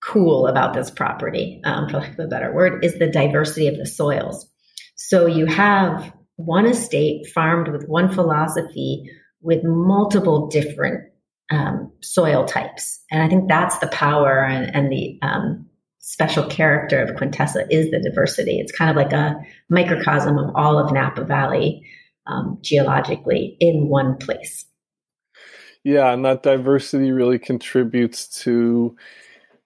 [0.01, 3.77] cool about this property, um, for lack of a better word, is the diversity of
[3.77, 4.47] the soils.
[4.95, 9.09] So you have one estate farmed with one philosophy
[9.41, 11.09] with multiple different
[11.51, 13.03] um, soil types.
[13.11, 15.67] And I think that's the power and, and the um,
[15.99, 18.59] special character of Quintessa is the diversity.
[18.59, 19.35] It's kind of like a
[19.69, 21.85] microcosm of all of Napa Valley
[22.27, 24.65] um, geologically in one place.
[25.83, 28.95] Yeah, and that diversity really contributes to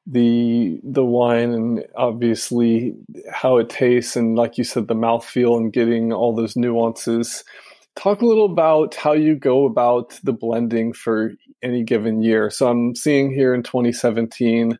[0.06, 2.94] the the wine and obviously
[3.32, 7.44] how it tastes and like you said the mouthfeel and getting all those nuances.
[7.96, 12.50] Talk a little about how you go about the blending for any given year.
[12.50, 14.78] So i'm seeing here in 2017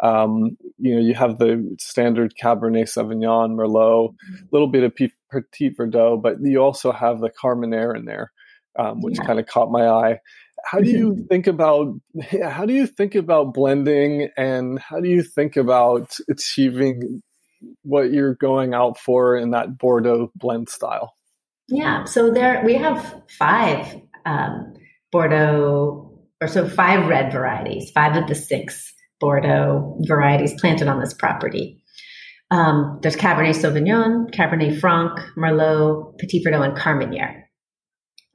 [0.00, 5.70] um, you know you have the standard cabernet sauvignon merlot a little bit of petit
[5.70, 8.32] verdot but you also have the carmenere in there
[8.76, 9.26] um, which yeah.
[9.26, 10.18] kind of caught my eye
[10.64, 11.94] how do you think about
[12.42, 17.22] how do you think about blending and how do you think about achieving
[17.82, 21.14] what you're going out for in that bordeaux blend style?
[21.68, 24.74] Yeah so there we have five um,
[25.12, 31.14] bordeaux or so five red varieties five of the six bordeaux varieties planted on this
[31.14, 31.80] property.
[32.50, 37.44] Um, there's cabernet sauvignon cabernet franc merlot petit verdot and carmenere.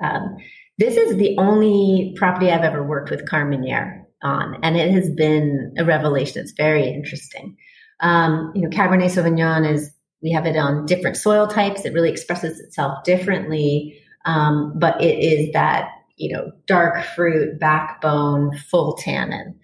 [0.03, 0.37] Um,
[0.79, 5.73] this is the only property I've ever worked with Carmenere on, and it has been
[5.77, 6.41] a revelation.
[6.41, 7.57] It's very interesting.
[7.99, 9.91] Um, you know, Cabernet Sauvignon is
[10.23, 11.83] we have it on different soil types.
[11.83, 18.57] It really expresses itself differently, um, but it is that you know dark fruit, backbone,
[18.57, 19.59] full tannin.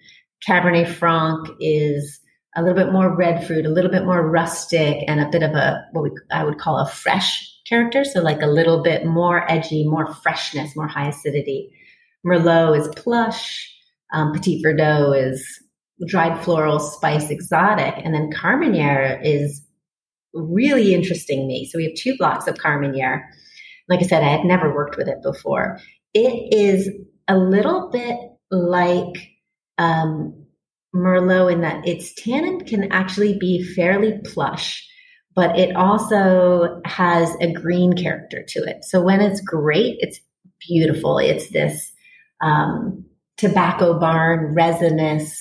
[0.46, 2.20] Cabernet Franc is
[2.54, 5.52] a little bit more red fruit, a little bit more rustic, and a bit of
[5.52, 8.04] a what we, I would call a fresh character.
[8.04, 11.70] So like a little bit more edgy, more freshness, more high acidity.
[12.26, 13.72] Merlot is plush.
[14.12, 15.44] Um, Petit Verdot is
[16.06, 17.94] dried floral, spice, exotic.
[18.04, 19.62] And then Carmenere is
[20.34, 21.68] really interesting me.
[21.70, 23.22] So we have two blocks of Carmenere.
[23.88, 25.78] Like I said, I had never worked with it before.
[26.12, 26.90] It is
[27.28, 28.18] a little bit
[28.50, 29.30] like
[29.78, 30.46] um,
[30.94, 34.86] Merlot in that its tannin can actually be fairly plush
[35.36, 38.84] but it also has a green character to it.
[38.84, 40.18] So when it's great, it's
[40.66, 41.18] beautiful.
[41.18, 41.92] It's this
[42.40, 43.04] um,
[43.36, 45.38] tobacco barn, resinous,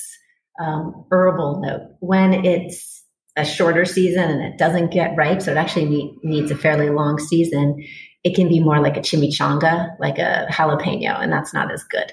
[0.59, 1.95] um, herbal note.
[2.01, 3.03] When it's
[3.37, 6.89] a shorter season and it doesn't get ripe, so it actually need, needs a fairly
[6.89, 7.81] long season,
[8.25, 12.11] it can be more like a chimichanga, like a jalapeno, and that's not as good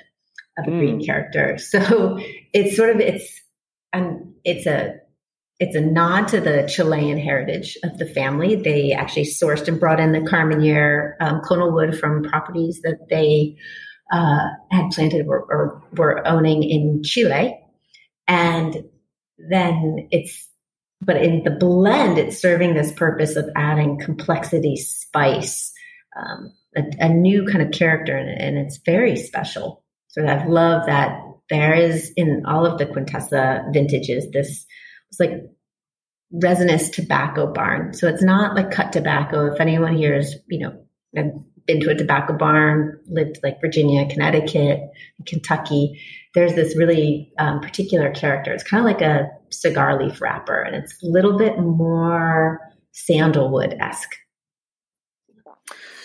[0.57, 0.79] of a mm.
[0.79, 1.59] green character.
[1.59, 2.19] So
[2.53, 3.41] it's sort of it's
[3.93, 4.97] and it's a
[5.59, 8.57] it's a nod to the Chilean heritage of the family.
[8.57, 13.57] They actually sourced and brought in the Carmenere um, clonal wood from properties that they
[14.13, 17.59] uh, had planted or, or were owning in Chile.
[18.27, 18.85] And
[19.39, 20.49] then it's,
[21.01, 25.73] but in the blend, it's serving this purpose of adding complexity, spice,
[26.17, 28.41] um, a, a, new kind of character in it.
[28.41, 29.83] And it's very special.
[30.09, 34.67] So I love that there is in all of the Quintessa vintages this
[35.13, 35.51] it's like
[36.33, 37.93] resinous tobacco barn.
[37.93, 39.53] So it's not like cut tobacco.
[39.53, 40.83] If anyone here is, you know,
[41.67, 44.81] been to a tobacco barn, lived like Virginia, Connecticut,
[45.27, 46.01] Kentucky,
[46.35, 48.53] there's this really um, particular character.
[48.53, 52.59] It's kind of like a cigar leaf wrapper, and it's a little bit more
[52.93, 54.17] sandalwood esque.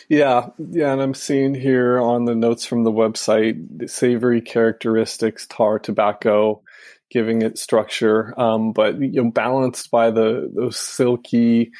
[0.10, 5.48] Yeah, yeah, and I'm seeing here on the notes from the website the savory characteristics,
[5.48, 6.62] tar, tobacco,
[7.10, 11.72] giving it structure, um, but you know, balanced by the those silky,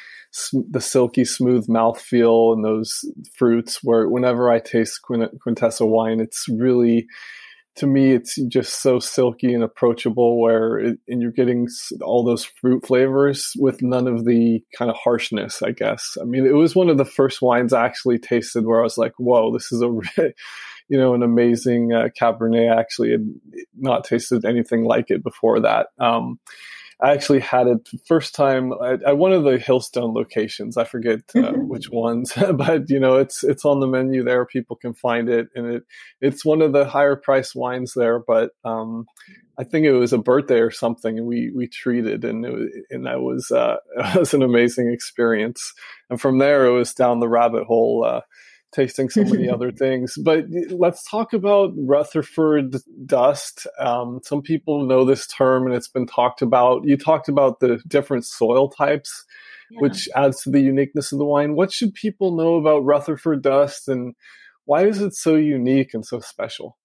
[0.52, 3.04] the silky smooth mouthfeel and those
[3.36, 3.80] fruits.
[3.82, 7.06] Where whenever I taste Quintessa wine, it's really
[7.78, 11.68] to me it's just so silky and approachable where it, and you're getting
[12.02, 16.44] all those fruit flavors with none of the kind of harshness i guess i mean
[16.44, 19.52] it was one of the first wines i actually tasted where i was like whoa
[19.52, 19.88] this is a
[20.88, 22.72] you know, an amazing uh, Cabernet.
[22.72, 23.34] I actually had
[23.76, 25.88] not tasted anything like it before that.
[25.98, 26.38] Um,
[27.00, 30.76] I actually had it first time at, at, one of the Hillstone locations.
[30.76, 31.68] I forget uh, mm-hmm.
[31.68, 34.44] which ones, but you know, it's it's on the menu there.
[34.44, 35.82] People can find it, and it
[36.20, 38.18] it's one of the higher price wines there.
[38.18, 39.06] But um,
[39.56, 42.68] I think it was a birthday or something, and we we treated, and it was,
[42.90, 45.74] and that was uh, it was an amazing experience.
[46.10, 48.04] And from there, it was down the rabbit hole.
[48.04, 48.22] Uh,
[48.72, 50.14] tasting so many other things.
[50.22, 52.76] But let's talk about Rutherford
[53.06, 53.66] dust.
[53.78, 56.84] Um, some people know this term and it's been talked about.
[56.84, 59.24] You talked about the different soil types,
[59.70, 59.80] yeah.
[59.80, 61.54] which adds to the uniqueness of the wine.
[61.54, 64.14] What should people know about Rutherford dust and
[64.64, 66.76] why is it so unique and so special?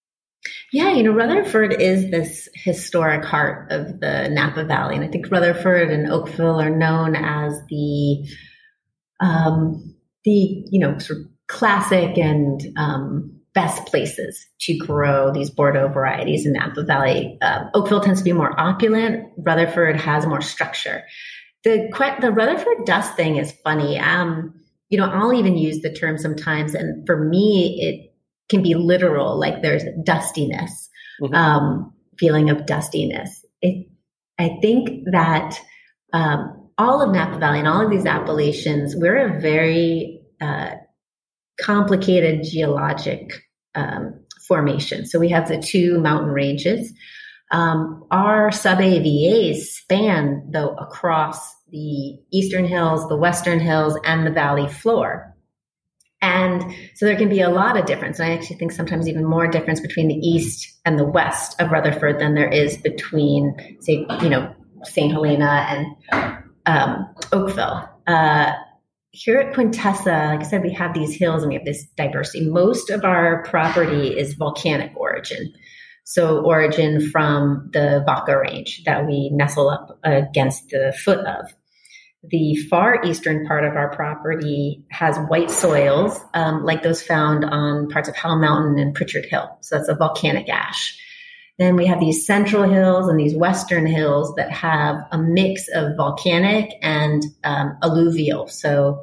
[0.71, 4.95] Yeah, you know, Rutherford is this historic heart of the Napa Valley.
[4.95, 8.27] And I think Rutherford and Oakville are known as the
[9.19, 9.95] um,
[10.25, 16.45] the you know sort of classic and um, best places to grow these Bordeaux varieties
[16.45, 17.37] in Napa Valley.
[17.41, 19.29] Um, Oakville tends to be more opulent.
[19.37, 21.03] Rutherford has more structure.
[21.63, 21.87] The
[22.19, 23.99] the Rutherford dust thing is funny.
[23.99, 24.53] Um,
[24.89, 28.13] you know, I'll even use the term sometimes, and for me, it
[28.49, 29.39] can be literal.
[29.39, 30.89] Like there's dustiness,
[31.21, 31.33] mm-hmm.
[31.33, 33.45] um, feeling of dustiness.
[33.61, 33.87] It,
[34.39, 35.57] I think that
[36.11, 40.71] um, all of Napa Valley and all of these appellations, we're a very uh,
[41.59, 43.31] complicated geologic
[43.75, 45.05] um, formation.
[45.05, 46.93] So we have the two mountain ranges.
[47.51, 54.67] Um, our sub-AVAs span, though, across the eastern hills, the western hills, and the valley
[54.67, 55.35] floor.
[56.21, 58.17] And so there can be a lot of difference.
[58.17, 61.69] And I actually think sometimes even more difference between the east and the west of
[61.69, 65.11] Rutherford than there is between, say, you know, St.
[65.11, 67.89] Helena and um, Oakville.
[68.07, 68.53] Uh,
[69.13, 72.49] here at Quintessa, like I said, we have these hills and we have this diversity.
[72.49, 75.53] Most of our property is volcanic origin.
[76.03, 81.53] So origin from the Vaca Range that we nestle up against the foot of.
[82.23, 87.89] The far eastern part of our property has white soils, um, like those found on
[87.89, 89.57] parts of Howell Mountain and Pritchard Hill.
[89.61, 90.97] So that's a volcanic ash.
[91.63, 95.95] Then we have these central hills and these western hills that have a mix of
[95.95, 98.47] volcanic and um, alluvial.
[98.47, 99.01] So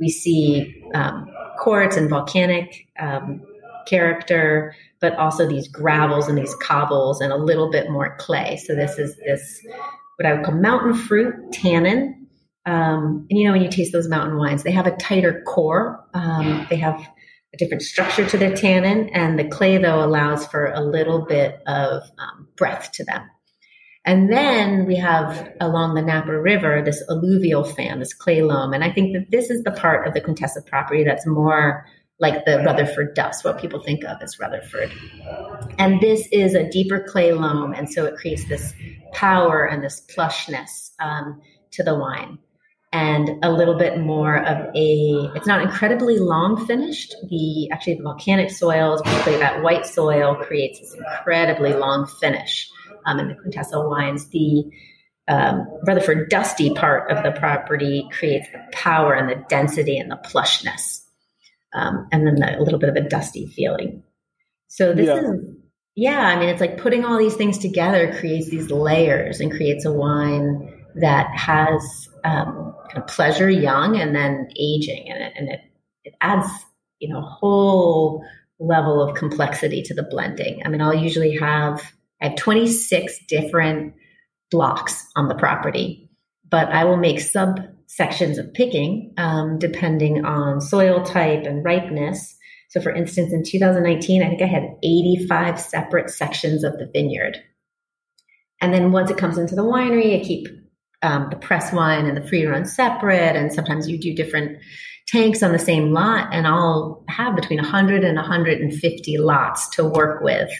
[0.00, 3.40] we see um, quartz and volcanic um,
[3.86, 8.56] character, but also these gravels and these cobbles and a little bit more clay.
[8.56, 9.64] So this is this
[10.16, 12.26] what I would call mountain fruit tannin.
[12.66, 16.04] Um, and you know, when you taste those mountain wines, they have a tighter core.
[16.14, 17.00] Um, they have
[17.54, 21.60] a different structure to their tannin, and the clay though allows for a little bit
[21.66, 23.28] of um, breath to them.
[24.04, 28.82] And then we have along the Napa River this alluvial fan, this clay loam, and
[28.82, 31.86] I think that this is the part of the Quintessa property that's more
[32.18, 34.92] like the Rutherford dust, what people think of as Rutherford.
[35.78, 38.72] And this is a deeper clay loam, and so it creates this
[39.12, 41.40] power and this plushness um,
[41.72, 42.38] to the wine
[42.92, 47.14] and a little bit more of a it's not incredibly long finished.
[47.28, 52.70] The actually the volcanic soils particularly that white soil creates this incredibly long finish
[53.06, 54.28] um, in the quintessa wines.
[54.28, 54.64] The
[55.28, 60.16] um, rutherford dusty part of the property creates the power and the density and the
[60.16, 61.02] plushness
[61.72, 64.02] um, and then the, a little bit of a dusty feeling.
[64.68, 65.20] So this yeah.
[65.20, 65.40] is
[65.94, 69.84] yeah i mean it's like putting all these things together creates these layers and creates
[69.84, 75.48] a wine that has um, kind of pleasure young and then aging, and it, and
[75.48, 75.60] it
[76.04, 76.48] it adds
[76.98, 78.24] you know a whole
[78.58, 80.62] level of complexity to the blending.
[80.64, 81.82] I mean, I'll usually have
[82.20, 83.94] I have 26 different
[84.50, 86.08] blocks on the property,
[86.48, 92.36] but I will make subsections of picking um, depending on soil type and ripeness.
[92.68, 97.38] So, for instance, in 2019, I think I had 85 separate sections of the vineyard.
[98.60, 100.46] And then once it comes into the winery, I keep
[101.02, 103.36] um, the press wine and the free run separate.
[103.36, 104.58] And sometimes you do different
[105.08, 106.28] tanks on the same lot.
[106.32, 110.50] And I'll have between 100 and 150 lots to work with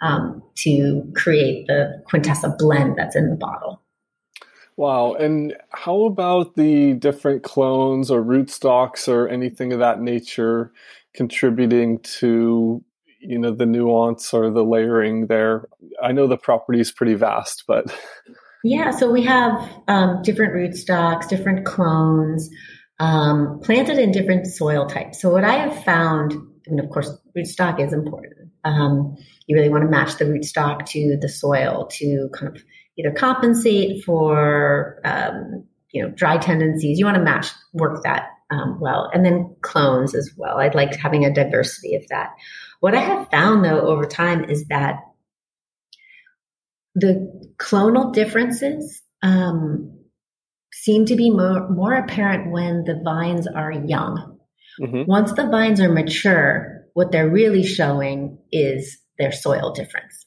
[0.00, 3.82] um, to create the Quintessa blend that's in the bottle.
[4.76, 5.14] Wow.
[5.14, 10.72] And how about the different clones or rootstocks or anything of that nature
[11.14, 12.84] contributing to
[13.20, 15.68] you know the nuance or the layering there
[16.00, 17.84] i know the property is pretty vast but
[18.64, 22.50] Yeah, so we have um, different rootstocks, different clones,
[22.98, 25.20] um, planted in different soil types.
[25.20, 26.32] So what I have found,
[26.66, 28.50] and of course, rootstock is important.
[28.64, 32.62] Um, you really want to match the rootstock to the soil to kind of
[32.98, 36.98] either compensate for um, you know dry tendencies.
[36.98, 40.58] You want to match work that um, well, and then clones as well.
[40.58, 42.30] I'd like having a diversity of that.
[42.80, 45.00] What I have found though over time is that
[47.00, 49.98] the clonal differences um,
[50.72, 54.38] seem to be more, more apparent when the vines are young.
[54.80, 55.04] Mm-hmm.
[55.06, 60.26] Once the vines are mature, what they're really showing is their soil difference.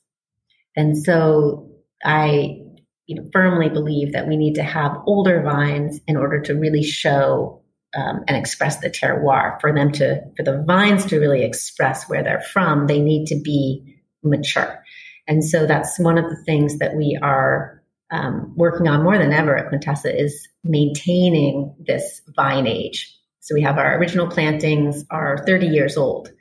[0.75, 1.71] And so
[2.03, 2.61] I
[3.07, 6.83] you know, firmly believe that we need to have older vines in order to really
[6.83, 7.63] show
[7.93, 9.59] um, and express the terroir.
[9.59, 13.35] For them to, for the vines to really express where they're from, they need to
[13.41, 14.81] be mature.
[15.27, 19.31] And so that's one of the things that we are um, working on more than
[19.31, 23.17] ever at Quintessa is maintaining this vine age.
[23.39, 26.31] So we have our original plantings are 30 years old,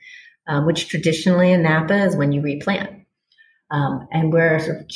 [0.46, 2.90] um, which traditionally in Napa is when you replant.
[3.70, 4.90] Um, and we're sort of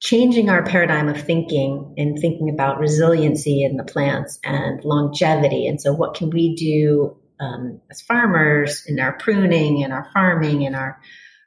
[0.00, 5.66] changing our paradigm of thinking and thinking about resiliency in the plants and longevity.
[5.66, 10.66] And so what can we do um, as farmers in our pruning and our farming
[10.66, 11.00] and our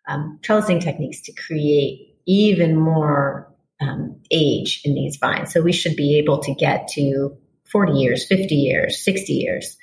[0.09, 5.53] um, trellising techniques to create even more um, age in these vines.
[5.53, 7.37] So we should be able to get to
[7.71, 9.77] 40 years, 50 years, 60 years.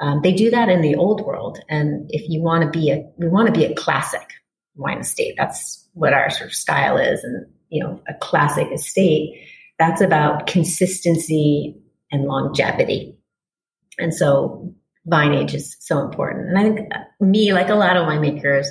[0.00, 1.60] Um, they do that in the old world.
[1.68, 4.28] And if you want to be a, we want to be a classic
[4.76, 5.34] wine estate.
[5.36, 7.24] That's what our sort of style is.
[7.24, 9.48] And, you know, a classic estate,
[9.78, 11.80] that's about consistency
[12.12, 13.16] and longevity.
[13.98, 14.74] And so
[15.06, 16.48] vine age is so important.
[16.48, 16.88] And I think
[17.20, 18.66] me, like a lot of winemakers,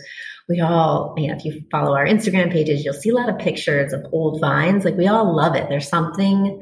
[0.49, 3.37] we all, you know, if you follow our Instagram pages, you'll see a lot of
[3.37, 4.85] pictures of old vines.
[4.85, 5.67] Like we all love it.
[5.67, 6.61] There's something,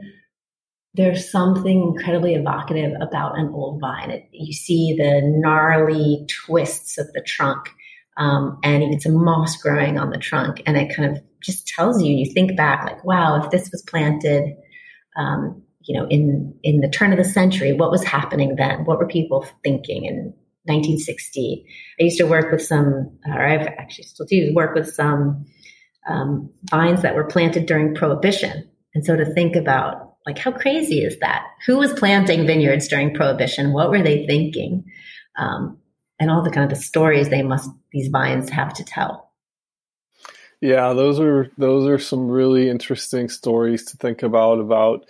[0.96, 4.10] there's something incredibly evocative about an old vine.
[4.10, 7.70] It, you see the gnarly twists of the trunk,
[8.18, 12.02] um, and even some moss growing on the trunk, and it kind of just tells
[12.02, 12.16] you.
[12.16, 14.56] You think back, like, wow, if this was planted,
[15.18, 18.86] um, you know, in in the turn of the century, what was happening then?
[18.86, 20.08] What were people thinking?
[20.08, 20.34] And
[20.66, 21.66] 1960.
[22.00, 25.46] I used to work with some, or I've actually still do work with some
[26.08, 28.70] um, vines that were planted during Prohibition.
[28.94, 31.44] And so to think about, like, how crazy is that?
[31.66, 33.74] Who was planting vineyards during Prohibition?
[33.74, 34.86] What were they thinking?
[35.38, 35.80] Um,
[36.20, 39.32] and all the kind of the stories they must these vines have to tell.
[40.62, 45.06] Yeah, those are those are some really interesting stories to think about about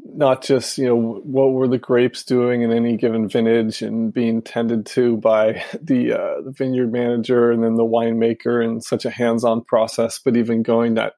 [0.00, 4.40] not just you know what were the grapes doing in any given vintage and being
[4.40, 9.10] tended to by the, uh, the vineyard manager and then the winemaker and such a
[9.10, 11.14] hands-on process but even going that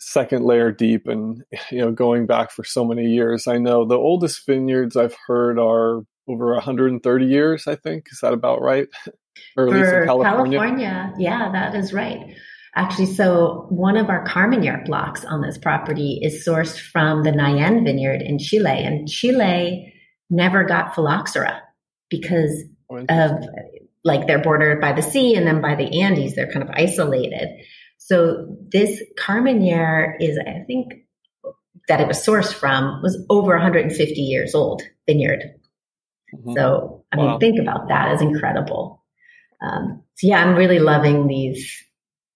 [0.00, 3.46] second layer deep and you know going back for so many years.
[3.46, 8.06] I know the oldest vineyards i've heard are over 130 years i think.
[8.10, 8.88] Is that about right?
[9.56, 10.58] Or at least in california.
[10.58, 11.14] California.
[11.16, 12.36] Yeah that is right
[12.76, 17.84] Actually, so one of our Carmenere blocks on this property is sourced from the Nayan
[17.84, 18.70] vineyard in Chile.
[18.70, 19.92] And Chile
[20.28, 21.60] never got phylloxera
[22.08, 23.44] because oh, of
[24.04, 27.48] like they're bordered by the sea and then by the Andes, they're kind of isolated.
[27.98, 30.94] So this Carmenere is, I think,
[31.88, 35.42] that it was sourced from was over 150 years old vineyard.
[36.34, 36.52] Mm-hmm.
[36.54, 37.38] So, I mean, wow.
[37.38, 39.04] think about that as incredible.
[39.60, 41.82] Um, so yeah, I'm really loving these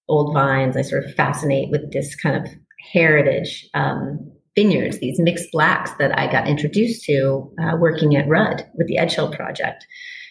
[0.09, 0.77] old vines.
[0.77, 2.53] I sort of fascinate with this kind of
[2.93, 8.67] heritage um, vineyards, these mixed blacks that I got introduced to uh, working at Rudd
[8.75, 9.87] with the Edgehill project.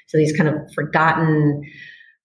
[0.08, 1.64] So these kind of forgotten,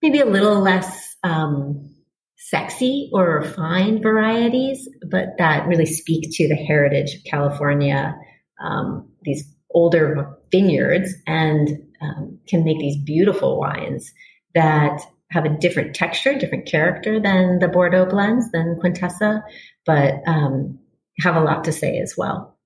[0.03, 1.95] maybe a little less um,
[2.37, 8.15] sexy or refined varieties, but that really speak to the heritage of California.
[8.63, 11.69] Um, these older vineyards and
[12.01, 14.13] um, can make these beautiful wines
[14.55, 19.43] that have a different texture, different character than the Bordeaux blends, than Quintessa,
[19.85, 20.79] but um,
[21.21, 22.57] have a lot to say as well.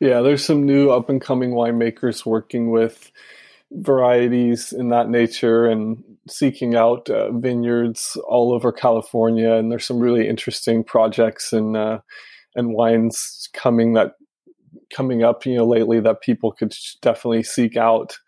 [0.00, 3.10] Yeah, there's some new up and coming winemakers working with
[3.70, 9.52] varieties in that nature and seeking out uh, vineyards all over California.
[9.52, 12.00] And there's some really interesting projects and uh,
[12.54, 14.12] and wines coming that
[14.94, 18.18] coming up, you know, lately that people could definitely seek out.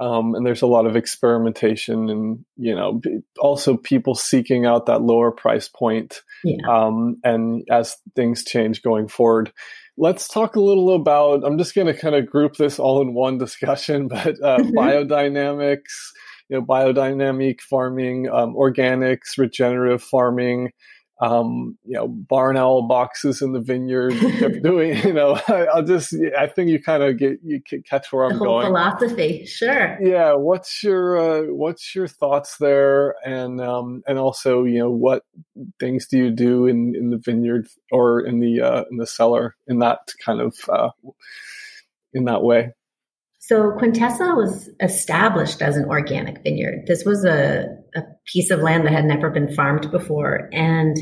[0.00, 3.00] Um, and there's a lot of experimentation and you know
[3.40, 6.56] also people seeking out that lower price point yeah.
[6.68, 9.52] um, and as things change going forward
[9.96, 13.12] let's talk a little about i'm just going to kind of group this all in
[13.12, 14.78] one discussion but uh, mm-hmm.
[14.78, 16.12] biodynamics
[16.48, 20.70] you know biodynamic farming um, organics regenerative farming
[21.20, 24.14] um, you know, barn owl boxes in the vineyard,
[24.62, 28.24] doing, you know, I, will just, I think you kind of get, you catch where
[28.24, 28.66] I'm going.
[28.66, 29.98] Philosophy, sure.
[30.00, 30.34] Yeah.
[30.34, 33.16] What's your, uh, what's your thoughts there?
[33.24, 35.24] And, um, and also, you know, what
[35.80, 39.56] things do you do in, in the vineyard or in the, uh, in the cellar
[39.66, 40.90] in that kind of, uh,
[42.12, 42.74] in that way?
[43.40, 46.86] So Quintessa was established as an organic vineyard.
[46.86, 50.48] This was a, a piece of land that had never been farmed before.
[50.52, 50.96] And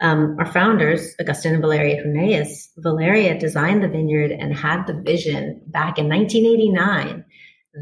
[0.00, 5.62] um, our founders, Agustin and Valeria Huneeus, Valeria designed the vineyard and had the vision
[5.66, 7.24] back in 1989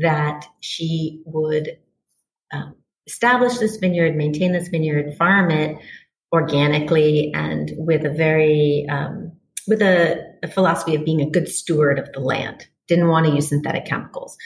[0.00, 1.78] that she would
[2.52, 2.74] um,
[3.06, 5.78] establish this vineyard, maintain this vineyard, farm it
[6.32, 9.32] organically, and with a very um,
[9.66, 13.34] with a, a philosophy of being a good steward of the land didn't want to
[13.34, 14.36] use synthetic chemicals.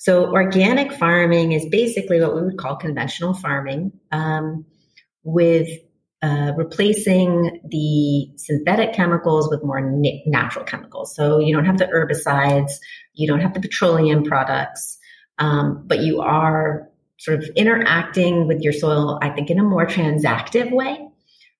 [0.00, 4.64] So organic farming is basically what we would call conventional farming um,
[5.24, 5.68] with
[6.22, 9.82] uh, replacing the synthetic chemicals with more
[10.24, 11.14] natural chemicals.
[11.14, 12.72] So you don't have the herbicides,
[13.12, 14.96] you don't have the petroleum products,
[15.38, 16.88] um, but you are
[17.18, 20.98] sort of interacting with your soil, I think, in a more transactive way.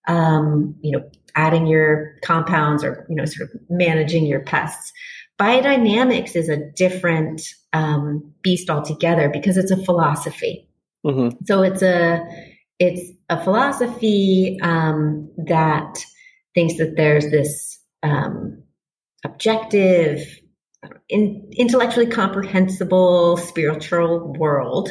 [0.09, 4.95] Um, you know, adding your compounds or you know, sort of managing your pests
[5.41, 10.69] biodynamics is a different um, beast altogether because it's a philosophy.
[11.05, 11.45] Mm-hmm.
[11.47, 12.27] So it's a
[12.79, 15.99] it's a philosophy um, that
[16.55, 18.63] thinks that there's this um,
[19.25, 20.27] objective,
[21.09, 24.91] in, intellectually comprehensible spiritual world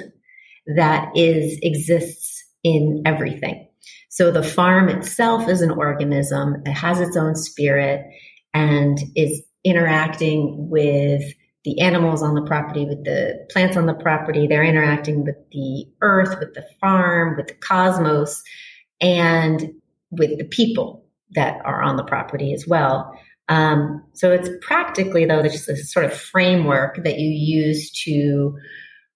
[0.76, 3.68] that is exists in everything.
[4.10, 6.64] So the farm itself is an organism.
[6.66, 8.06] It has its own spirit
[8.54, 11.24] and is interacting with
[11.66, 14.48] the animals on the property, with the plants on the property.
[14.48, 18.42] They're interacting with the earth, with the farm, with the cosmos,
[19.02, 19.74] and
[20.12, 23.14] with the people that are on the property as well.
[23.50, 28.56] Um, so it's practically, though, just a sort of framework that you use to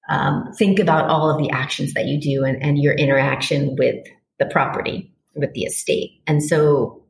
[0.09, 4.03] um, think about all of the actions that you do and, and your interaction with
[4.39, 6.21] the property, with the estate.
[6.27, 7.02] And so,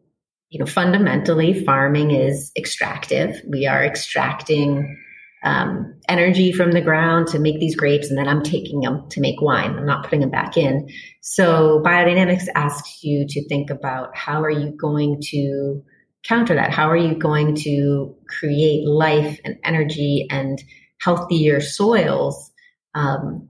[0.53, 3.41] you know, fundamentally, farming is extractive.
[3.47, 4.99] We are extracting
[5.43, 9.19] um, energy from the ground to make these grapes, and then I'm taking them to
[9.19, 9.75] make wine.
[9.75, 10.87] I'm not putting them back in.
[11.21, 15.83] So biodynamics asks you to think about how are you going to
[16.23, 16.69] counter that?
[16.69, 20.63] How are you going to create life and energy and
[21.01, 22.51] healthier soils
[22.93, 23.49] um,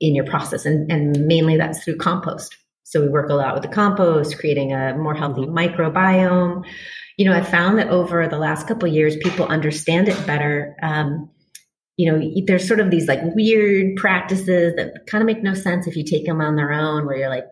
[0.00, 0.64] in your process?
[0.64, 2.56] And, and mainly that's through compost.
[2.84, 5.56] So we work a lot with the compost, creating a more healthy mm-hmm.
[5.56, 6.64] microbiome
[7.16, 10.76] you know, I found that over the last couple years, people understand it better.
[10.82, 11.30] Um,
[11.96, 15.86] you know, there's sort of these like weird practices that kind of make no sense
[15.86, 17.46] if you take them on their own, where you're like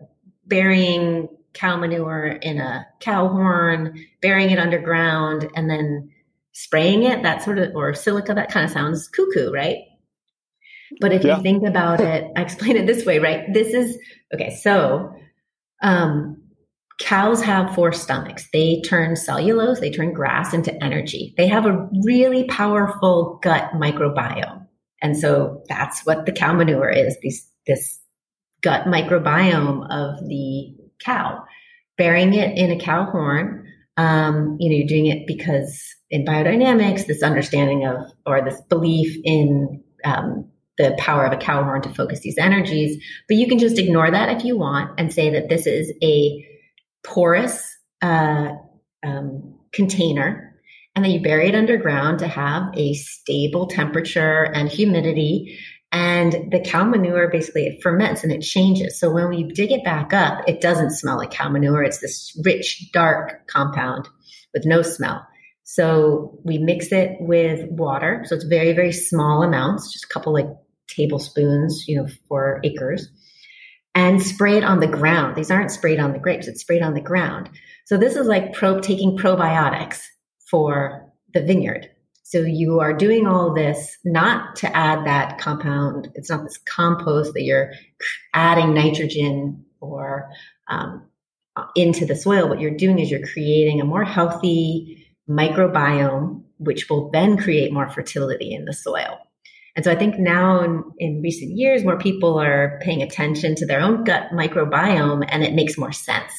[0.45, 6.11] burying cow manure in a cow horn, burying it underground, and then
[6.53, 7.23] spraying it.
[7.23, 9.77] That sort of, or silica, that kind of sounds cuckoo, right?
[10.99, 11.37] But if yeah.
[11.37, 13.45] you think about it, I explain it this way, right?
[13.53, 13.97] This is
[14.33, 14.55] okay.
[14.55, 15.15] So,
[15.81, 16.41] um,
[16.99, 18.47] cows have four stomachs.
[18.53, 21.33] They turn cellulose, they turn grass into energy.
[21.37, 24.67] They have a really powerful gut microbiome.
[25.01, 27.99] And so that's what the cow manure is, these, this
[28.61, 31.43] gut microbiome of the cow.
[31.97, 33.67] Burying it in a cow horn,
[33.97, 39.19] um, you know, you're doing it because in biodynamics, this understanding of, or this belief
[39.23, 40.49] in um,
[40.81, 43.03] the power of a cow horn to focus these energies.
[43.27, 46.45] But you can just ignore that if you want and say that this is a
[47.03, 47.63] porous
[48.01, 48.49] uh,
[49.03, 50.59] um, container,
[50.95, 55.59] and then you bury it underground to have a stable temperature and humidity.
[55.93, 58.99] And the cow manure basically it ferments and it changes.
[58.99, 61.83] So when we dig it back up, it doesn't smell like cow manure.
[61.83, 64.07] It's this rich, dark compound
[64.53, 65.25] with no smell.
[65.63, 68.23] So we mix it with water.
[68.25, 70.47] So it's very, very small amounts, just a couple like
[70.95, 73.09] tablespoons, you know, for acres
[73.93, 75.35] and spray it on the ground.
[75.35, 77.49] These aren't sprayed on the grapes, it's sprayed on the ground.
[77.85, 80.01] So this is like pro- taking probiotics
[80.49, 81.89] for the vineyard.
[82.23, 86.11] So you are doing all this not to add that compound.
[86.15, 87.73] It's not this compost that you're
[88.33, 90.29] adding nitrogen or
[90.69, 91.05] um,
[91.75, 92.47] into the soil.
[92.47, 97.89] What you're doing is you're creating a more healthy microbiome, which will then create more
[97.89, 99.19] fertility in the soil.
[99.75, 103.65] And so I think now in, in, recent years, more people are paying attention to
[103.65, 106.33] their own gut microbiome and it makes more sense,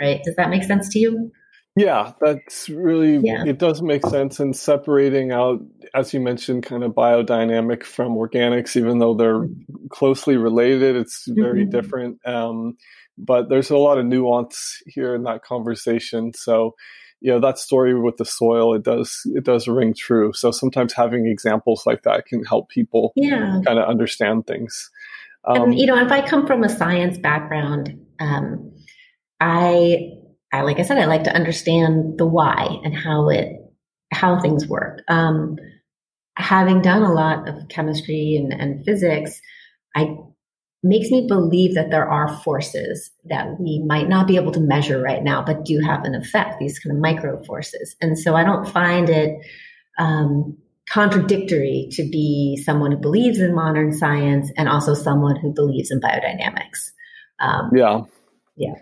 [0.00, 0.20] right?
[0.24, 1.32] Does that make sense to you?
[1.74, 3.44] Yeah, that's really, yeah.
[3.46, 4.38] it does make sense.
[4.38, 5.60] And separating out,
[5.94, 9.46] as you mentioned, kind of biodynamic from organics, even though they're
[9.90, 11.70] closely related, it's very mm-hmm.
[11.70, 12.26] different.
[12.26, 12.76] Um,
[13.16, 16.32] but there's a lot of nuance here in that conversation.
[16.34, 16.74] So,
[17.22, 20.32] you know that story with the soil it does it does ring true.
[20.32, 23.60] So sometimes having examples like that can help people yeah.
[23.64, 24.90] kind of understand things.
[25.44, 28.72] Um, and you know if i come from a science background um,
[29.40, 30.12] i
[30.52, 33.48] i like i said i like to understand the why and how it
[34.12, 35.00] how things work.
[35.08, 35.56] Um,
[36.36, 39.40] having done a lot of chemistry and, and physics
[39.96, 40.16] i
[40.82, 45.00] makes me believe that there are forces that we might not be able to measure
[45.00, 47.94] right now, but do have an effect, these kind of micro forces.
[48.00, 49.38] And so I don't find it
[49.98, 50.56] um,
[50.88, 56.00] contradictory to be someone who believes in modern science and also someone who believes in
[56.00, 56.90] biodynamics.
[57.38, 58.00] Um, yeah.
[58.56, 58.74] Yeah.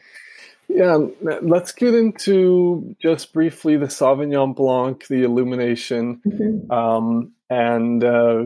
[0.72, 0.98] Yeah,
[1.42, 6.70] let's get into just briefly the Sauvignon Blanc, the illumination, mm-hmm.
[6.70, 8.44] um, and uh,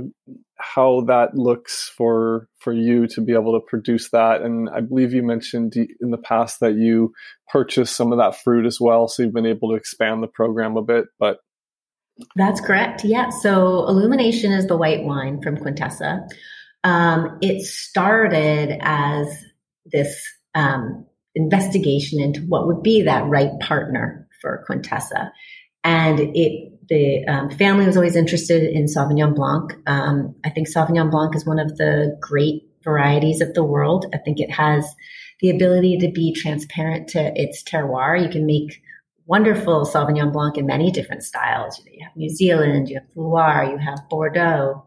[0.56, 4.40] how that looks for for you to be able to produce that.
[4.40, 7.12] And I believe you mentioned in the past that you
[7.52, 10.76] purchased some of that fruit as well, so you've been able to expand the program
[10.76, 11.04] a bit.
[11.18, 11.38] But
[12.34, 13.04] that's correct.
[13.04, 13.28] Yeah.
[13.28, 16.26] So illumination is the white wine from Quintessa.
[16.82, 19.26] Um, it started as
[19.84, 20.22] this
[20.54, 25.30] um, investigation into what would be that right partner for Quintessa.
[25.84, 29.74] And it the um, family was always interested in Sauvignon Blanc.
[29.86, 34.06] Um, I think Sauvignon Blanc is one of the great varieties of the world.
[34.12, 34.86] I think it has
[35.40, 38.22] the ability to be transparent to its terroir.
[38.22, 38.82] You can make
[39.26, 41.80] wonderful Sauvignon Blanc in many different styles.
[41.90, 44.84] You have New Zealand, you have Loire, you have Bordeaux.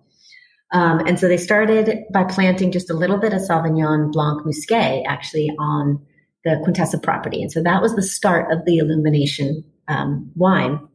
[0.72, 5.04] Um, and so they started by planting just a little bit of Sauvignon Blanc Musqué
[5.08, 6.06] actually on
[6.44, 7.42] the Quintessa property.
[7.42, 10.88] And so that was the start of the illumination um, wine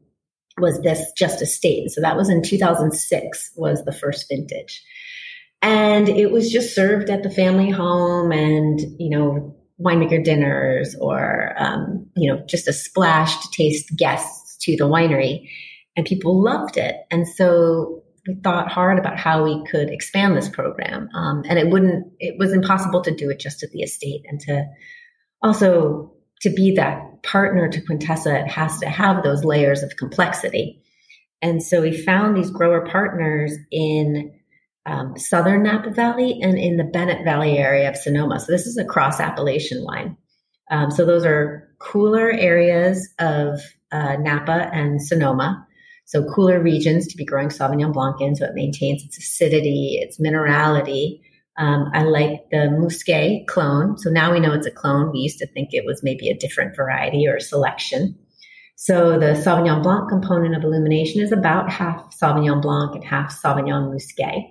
[0.58, 1.90] was this just estate.
[1.90, 4.82] So that was in 2006 was the first vintage.
[5.62, 11.54] And it was just served at the family home and, you know, winemaker dinners or,
[11.56, 15.48] um, you know, just a splash to taste guests to the winery.
[15.96, 16.96] And people loved it.
[17.10, 21.08] And so we thought hard about how we could expand this program.
[21.14, 24.40] Um, and it wouldn't, it was impossible to do it just at the estate and
[24.40, 24.64] to
[25.42, 26.12] also
[26.42, 30.82] to be that partner to Quintessa, it has to have those layers of complexity.
[31.40, 34.32] And so we found these grower partners in
[34.86, 38.40] um, southern Napa Valley and in the Bennett Valley area of Sonoma.
[38.40, 40.16] So this is a cross appellation line.
[40.70, 43.60] Um, so those are cooler areas of
[43.90, 45.66] uh, Napa and Sonoma.
[46.04, 50.20] So cooler regions to be growing Sauvignon Blanc in, so it maintains its acidity, its
[50.20, 51.20] minerality,
[51.58, 53.98] um, I like the Musqué clone.
[53.98, 55.12] So now we know it's a clone.
[55.12, 58.18] We used to think it was maybe a different variety or selection.
[58.76, 63.94] So the Sauvignon Blanc component of illumination is about half Sauvignon Blanc and half Sauvignon
[63.94, 64.50] Musqué.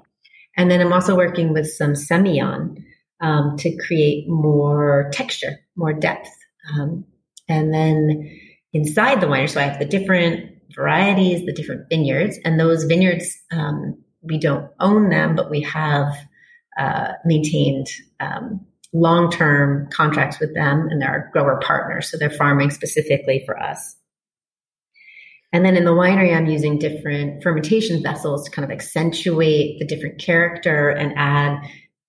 [0.56, 2.78] And then I'm also working with some Semillon
[3.20, 6.30] um, to create more texture, more depth.
[6.74, 7.06] Um,
[7.50, 8.40] and then
[8.74, 13.38] inside the winery, so I have the different varieties, the different vineyards, and those vineyards,
[13.52, 16.14] um, we don't own them, but we have
[16.78, 17.88] uh, maintained
[18.20, 22.10] um, long term contracts with them and they're grower partners.
[22.10, 23.96] So they're farming specifically for us.
[25.54, 29.86] And then in the winery, I'm using different fermentation vessels to kind of accentuate the
[29.86, 31.58] different character and add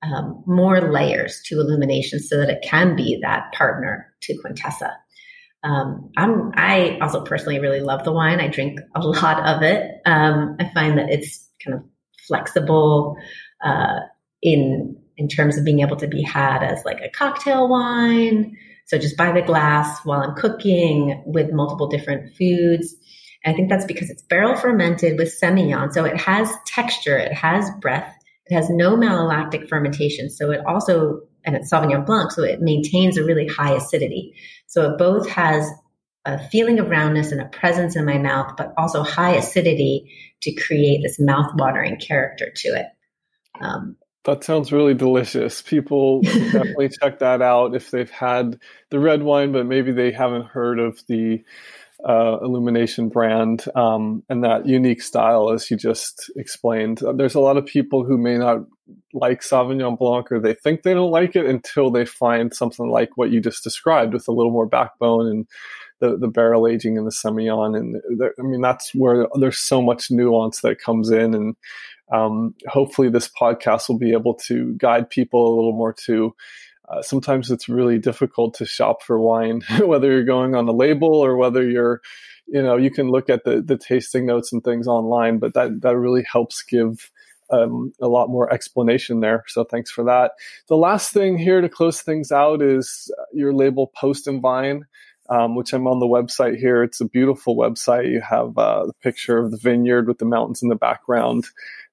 [0.03, 4.93] um, more layers to illumination so that it can be that partner to Quintessa.
[5.65, 8.41] Um, I'm, I also personally really love the wine.
[8.41, 9.91] I drink a lot of it.
[10.07, 11.85] Um, I find that it's kind of
[12.27, 13.17] flexible.
[13.65, 14.01] Uh,
[14.43, 18.57] in in terms of being able to be had as like a cocktail wine.
[18.87, 22.95] So just by the glass while I'm cooking with multiple different foods.
[23.45, 25.93] And I think that's because it's barrel fermented with semillon.
[25.93, 28.13] So it has texture, it has breath,
[28.47, 30.31] it has no malolactic fermentation.
[30.31, 34.35] So it also, and it's Sauvignon Blanc, so it maintains a really high acidity.
[34.67, 35.71] So it both has
[36.25, 40.13] a feeling of roundness and a presence in my mouth, but also high acidity
[40.43, 42.87] to create this mouth-watering character to it.
[43.61, 45.63] Um, that sounds really delicious.
[45.63, 48.59] People definitely check that out if they've had
[48.91, 51.43] the red wine, but maybe they haven't heard of the
[52.07, 57.03] uh, Illumination brand um, and that unique style, as you just explained.
[57.03, 58.59] Uh, there's a lot of people who may not
[59.13, 63.17] like Sauvignon Blanc or they think they don't like it until they find something like
[63.17, 65.47] what you just described with a little more backbone and
[66.01, 67.79] the, the barrel aging and the semillon.
[67.79, 68.03] And
[68.39, 71.57] I mean, that's where there's so much nuance that comes in and
[72.13, 76.35] um, hopefully this podcast will be able to guide people a little more to
[76.89, 81.15] uh, sometimes it's really difficult to shop for wine whether you're going on a label
[81.15, 82.01] or whether you're
[82.47, 85.81] you know you can look at the the tasting notes and things online but that
[85.81, 87.11] that really helps give
[87.51, 90.33] um, a lot more explanation there so thanks for that
[90.69, 94.85] the last thing here to close things out is your label post and vine
[95.29, 96.83] um, which I'm on the website here.
[96.83, 98.11] It's a beautiful website.
[98.11, 101.47] You have uh, the picture of the vineyard with the mountains in the background.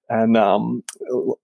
[0.10, 0.84] And um,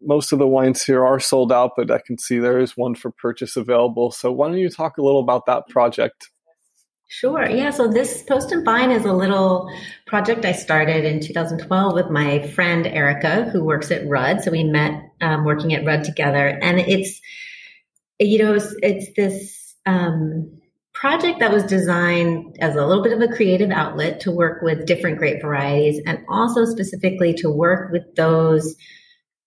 [0.02, 2.96] most of the wines here are sold out, but I can see there is one
[2.96, 4.12] for purchase available.
[4.12, 6.30] So why don't you talk a little about that project?
[7.08, 7.48] Sure.
[7.48, 7.70] Yeah.
[7.70, 9.70] So this Post and Vine is a little
[10.08, 14.42] project I started in 2012 with my friend Erica, who works at Rudd.
[14.42, 17.22] So we met um, working at Rudd together, and it's
[18.20, 20.60] you know it's, it's this um,
[20.96, 24.86] project that was designed as a little bit of a creative outlet to work with
[24.86, 28.76] different grape varieties and also specifically to work with those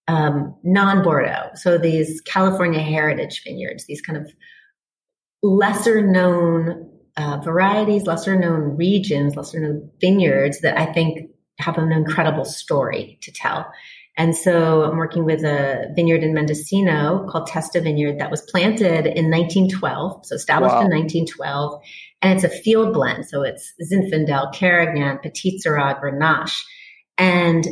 [0.07, 1.51] um, non Bordeaux.
[1.55, 4.31] So these California heritage vineyards, these kind of
[5.43, 11.93] lesser known uh, varieties, lesser known regions, lesser known vineyards that I think have an
[11.93, 13.71] incredible story to tell.
[14.19, 19.07] And so I'm working with a vineyard in Mendocino called Testa Vineyard that was planted
[19.07, 20.81] in 1912, so established wow.
[20.81, 21.81] in 1912.
[22.21, 23.27] And it's a field blend.
[23.27, 26.65] So it's Zinfandel, Carignan, Petite Sirah, Grenache.
[27.17, 27.65] And,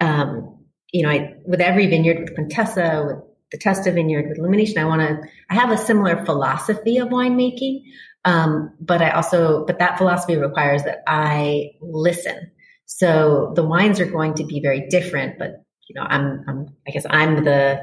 [0.00, 0.58] um,
[0.92, 4.86] you know, I, with every vineyard, with Quintessa, with the Testa Vineyard, with Illumination, I
[4.86, 7.82] want to, I have a similar philosophy of winemaking
[8.24, 12.50] Um, but I also, but that philosophy requires that I listen.
[12.86, 16.90] So the wines are going to be very different, but you know, I'm, I'm I
[16.90, 17.80] guess I'm the,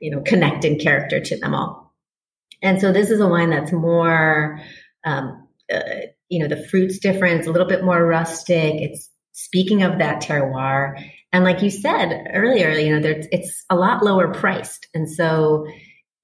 [0.00, 1.94] you know, connecting character to them all.
[2.62, 4.60] And so this is a wine that's more,
[5.04, 5.80] um, uh,
[6.28, 7.40] you know, the fruit's different.
[7.40, 8.74] It's a little bit more rustic.
[8.74, 11.02] It's speaking of that terroir.
[11.32, 14.88] And like you said earlier, you know, it's a lot lower priced.
[14.94, 15.66] And so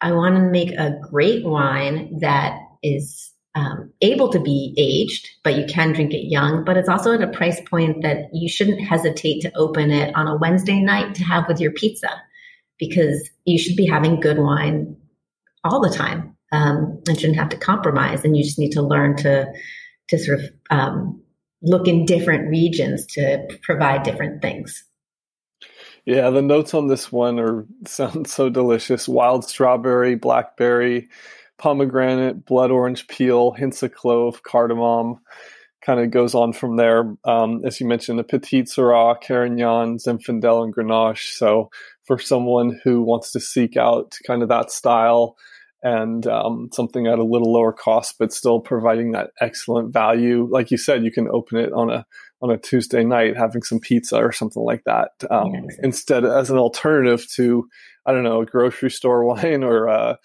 [0.01, 5.57] I want to make a great wine that is um, able to be aged, but
[5.57, 6.65] you can drink it young.
[6.65, 10.27] But it's also at a price point that you shouldn't hesitate to open it on
[10.27, 12.11] a Wednesday night to have with your pizza
[12.79, 14.97] because you should be having good wine
[15.63, 18.25] all the time um, and shouldn't have to compromise.
[18.25, 19.47] And you just need to learn to
[20.09, 21.23] to sort of um,
[21.63, 24.85] look in different regions to provide different things.
[26.05, 29.09] Yeah, the notes on this one are sound so delicious.
[29.09, 31.09] Wild strawberry, blackberry,
[31.59, 35.21] pomegranate, blood orange peel, hints of clove, cardamom.
[35.85, 37.15] Kind of goes on from there.
[37.25, 41.37] Um, as you mentioned, the Petite Sirah, Carignan, Zinfandel, and Grenache.
[41.37, 41.71] So
[42.05, 45.37] for someone who wants to seek out kind of that style
[45.83, 50.71] and um, something at a little lower cost, but still providing that excellent value, like
[50.71, 52.07] you said, you can open it on a
[52.45, 55.79] on a Tuesday night having some pizza or something like that um, yes.
[55.83, 57.67] instead as an alternative to
[58.05, 60.17] I don't know a grocery store wine or uh,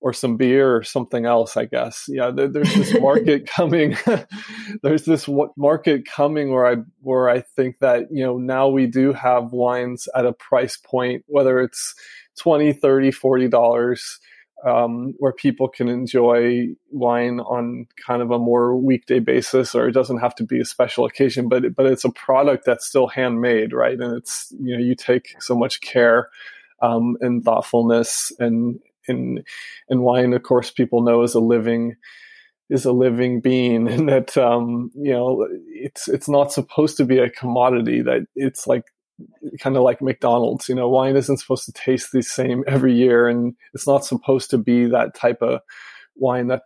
[0.00, 2.04] or some beer or something else, I guess.
[2.08, 3.96] Yeah, there, there's this market coming.
[4.82, 9.12] there's this market coming where I where I think that you know now we do
[9.12, 11.94] have wines at a price point, whether it's
[12.38, 14.20] 20 30 40 dollars
[14.64, 19.92] um, where people can enjoy wine on kind of a more weekday basis, or it
[19.92, 23.72] doesn't have to be a special occasion, but but it's a product that's still handmade,
[23.72, 23.98] right?
[23.98, 26.28] And it's you know you take so much care
[26.82, 29.44] um, and thoughtfulness and in
[29.88, 31.96] in wine, of course, people know is a living
[32.70, 37.18] is a living being, and that um, you know it's it's not supposed to be
[37.18, 38.02] a commodity.
[38.02, 38.84] That it's like
[39.60, 40.68] kind of like McDonald's.
[40.68, 44.50] You know, wine isn't supposed to taste the same every year, and it's not supposed
[44.50, 45.60] to be that type of
[46.20, 46.62] wine that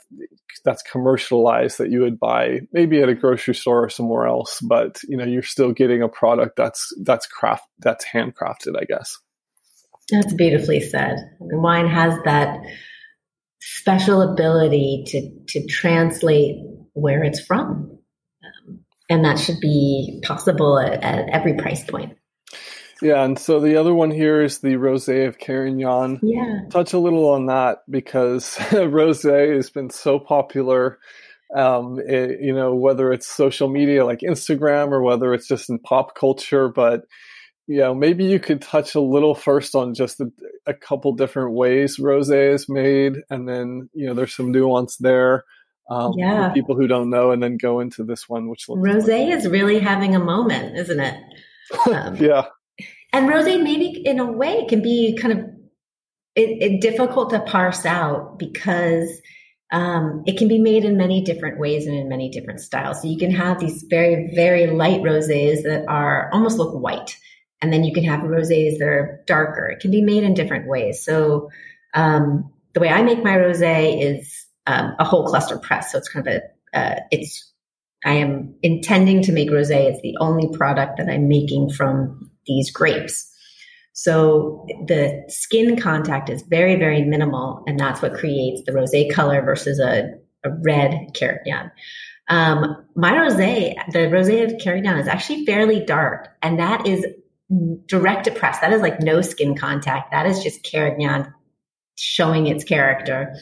[0.64, 4.60] that's commercialized that you would buy maybe at a grocery store or somewhere else.
[4.60, 9.18] But you know, you're still getting a product that's that's craft that's handcrafted, I guess.
[10.10, 11.16] That's beautifully said.
[11.40, 12.60] Wine has that
[13.60, 16.56] special ability to to translate
[16.94, 17.98] where it's from,
[18.44, 22.16] um, and that should be possible at, at, every price point.
[23.00, 26.20] Yeah, and so the other one here is the rosé of Carignan.
[26.22, 30.98] Yeah, touch a little on that because rosé has been so popular.
[31.54, 35.78] Um, it, you know, whether it's social media like Instagram or whether it's just in
[35.78, 37.02] pop culture, but
[37.72, 40.30] yeah, maybe you could touch a little first on just a,
[40.66, 45.44] a couple different ways rosé is made, and then you know there's some nuance there.
[45.90, 46.48] Um, yeah.
[46.48, 49.38] for people who don't know, and then go into this one, which rosé like.
[49.38, 51.16] is really having a moment, isn't it?
[51.90, 52.46] Um, yeah,
[53.14, 55.38] and rosé maybe in a way can be kind of
[56.34, 59.08] it, it difficult to parse out because
[59.72, 63.00] um, it can be made in many different ways and in many different styles.
[63.00, 67.16] So you can have these very, very light rosés that are almost look white.
[67.62, 69.68] And then you can have rosés that are darker.
[69.68, 71.02] It can be made in different ways.
[71.02, 71.48] So
[71.94, 75.92] um, the way I make my rosé is um, a whole cluster press.
[75.92, 77.50] So it's kind of a, uh, it's,
[78.04, 79.90] I am intending to make rosé.
[79.92, 83.28] It's the only product that I'm making from these grapes.
[83.92, 89.42] So the skin contact is very, very minimal, and that's what creates the rosé color
[89.42, 91.70] versus a, a red Carignan.
[92.28, 97.04] Um, my rosé, the rosé of Carignan, is actually fairly dark, and that is
[97.86, 98.60] direct to press.
[98.60, 100.10] That is like no skin contact.
[100.10, 101.32] That is just Carignan
[101.96, 103.34] showing its character,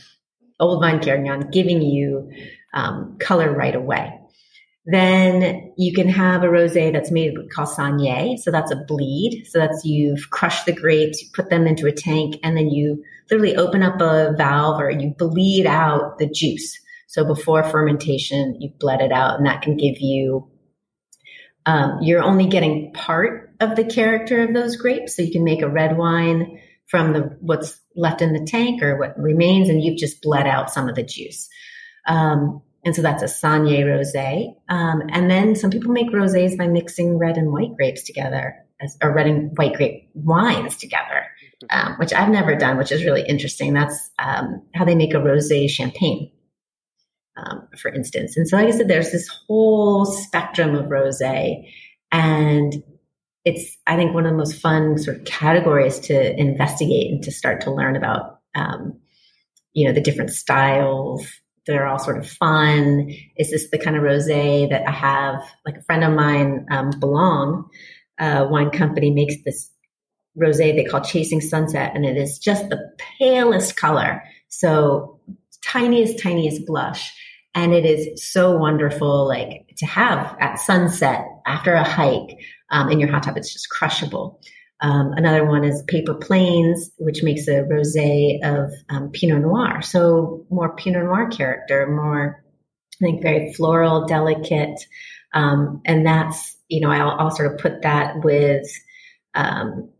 [0.58, 2.30] old vine Carignan, giving you
[2.74, 4.16] um, color right away.
[4.86, 8.38] Then you can have a rosé that's made called saignée.
[8.38, 9.46] So that's a bleed.
[9.48, 13.04] So that's you've crushed the grapes, you put them into a tank, and then you
[13.30, 16.78] literally open up a valve or you bleed out the juice.
[17.06, 20.50] So before fermentation, you bled it out, and that can give you
[21.66, 25.16] um, you're only getting part of the character of those grapes.
[25.16, 28.98] So you can make a red wine from the what's left in the tank or
[28.98, 31.48] what remains, and you've just bled out some of the juice.
[32.06, 34.54] Um, and so that's a Saignée rosé.
[34.68, 38.96] Um, and then some people make rosés by mixing red and white grapes together, as,
[39.02, 41.26] or red and white grape wines together,
[41.68, 43.74] um, which I've never done, which is really interesting.
[43.74, 46.32] That's um, how they make a rosé champagne
[47.36, 48.36] um, for instance.
[48.36, 51.70] And so, like I said, there's this whole spectrum of rosé,
[52.12, 52.82] and
[53.44, 57.32] it's I think one of the most fun sort of categories to investigate and to
[57.32, 58.40] start to learn about.
[58.54, 58.98] Um,
[59.72, 61.24] you know the different styles,
[61.66, 63.14] they're all sort of fun.
[63.36, 65.40] Is this the kind of rosé that I have?
[65.64, 67.68] Like a friend of mine, um, Belong
[68.18, 69.70] uh, Wine Company, makes this
[70.36, 74.22] rosé they call Chasing Sunset, and it is just the palest color.
[74.48, 75.20] So
[75.62, 77.12] tiniest, tiniest blush.
[77.54, 82.38] And it is so wonderful, like to have at sunset after a hike
[82.70, 83.36] um, in your hot tub.
[83.36, 84.40] It's just crushable.
[84.82, 89.82] Um, another one is Paper planes, which makes a rosé of um, Pinot Noir.
[89.82, 92.42] So more Pinot Noir character, more,
[93.00, 94.80] I think, very floral, delicate.
[95.34, 98.66] Um, and that's, you know, I'll, I'll, sort of put that with
[99.34, 99.90] um,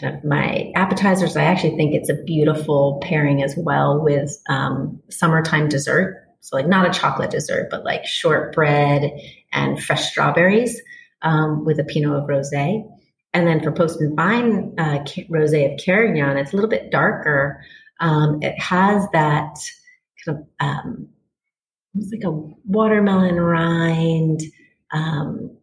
[0.00, 1.36] kind of my appetizers.
[1.36, 6.18] I actually think it's a beautiful pairing as well with um, summertime dessert.
[6.40, 9.12] So, like, not a chocolate dessert, but like shortbread
[9.52, 10.80] and fresh strawberries
[11.22, 12.88] um, with a Pinot of rosé.
[13.34, 14.98] And then for Post and Vine uh,
[15.30, 17.64] Rosé of Carignan, it's a little bit darker.
[18.00, 19.56] Um, it has that
[20.24, 21.08] kind of um,
[21.94, 22.30] it's like a
[22.64, 24.40] watermelon rind,
[24.92, 25.56] um,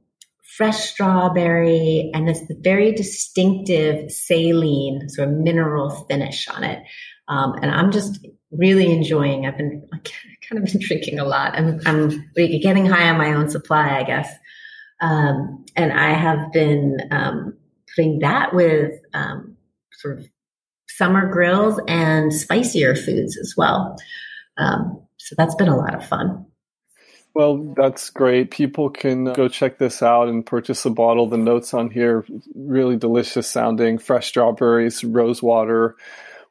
[0.43, 6.84] fresh strawberry, and this very distinctive saline sort of mineral finish on it.
[7.28, 9.45] Um, and I'm just really enjoying.
[9.45, 9.88] I've been
[10.49, 11.55] kind of been drinking a lot.
[11.55, 14.32] I'm, I'm getting high on my own supply, I guess.
[15.02, 17.58] Um, and I have been um,
[17.95, 19.56] putting that with um,
[19.93, 20.28] sort of
[20.88, 23.95] summer grills and spicier foods as well.
[24.58, 26.45] Um, so that's been a lot of fun.
[27.36, 28.52] Well, that's great.
[28.52, 31.30] People can go check this out and purchase a bottle.
[31.30, 32.26] The notes on here
[32.56, 35.95] really delicious sounding, fresh strawberries, rose water,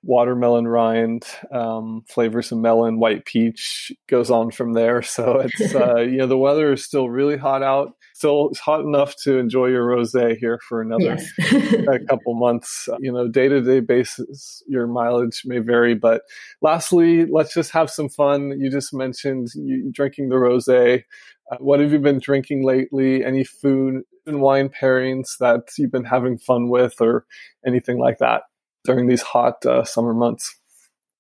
[0.02, 5.02] watermelon rind, um, flavors of melon, white peach goes on from there.
[5.02, 7.94] So it's uh, you know the weather is still really hot out.
[8.18, 11.84] Still it's hot enough to enjoy your rosé here for another yes.
[11.88, 12.88] a couple months.
[12.98, 15.94] You know, day to day basis, your mileage may vary.
[15.94, 16.22] But
[16.60, 18.58] lastly, let's just have some fun.
[18.60, 21.04] You just mentioned you drinking the rosé.
[21.50, 23.24] Uh, what have you been drinking lately?
[23.24, 27.24] Any food and wine pairings that you've been having fun with, or
[27.64, 28.42] anything like that?
[28.88, 30.56] during these hot uh, summer months?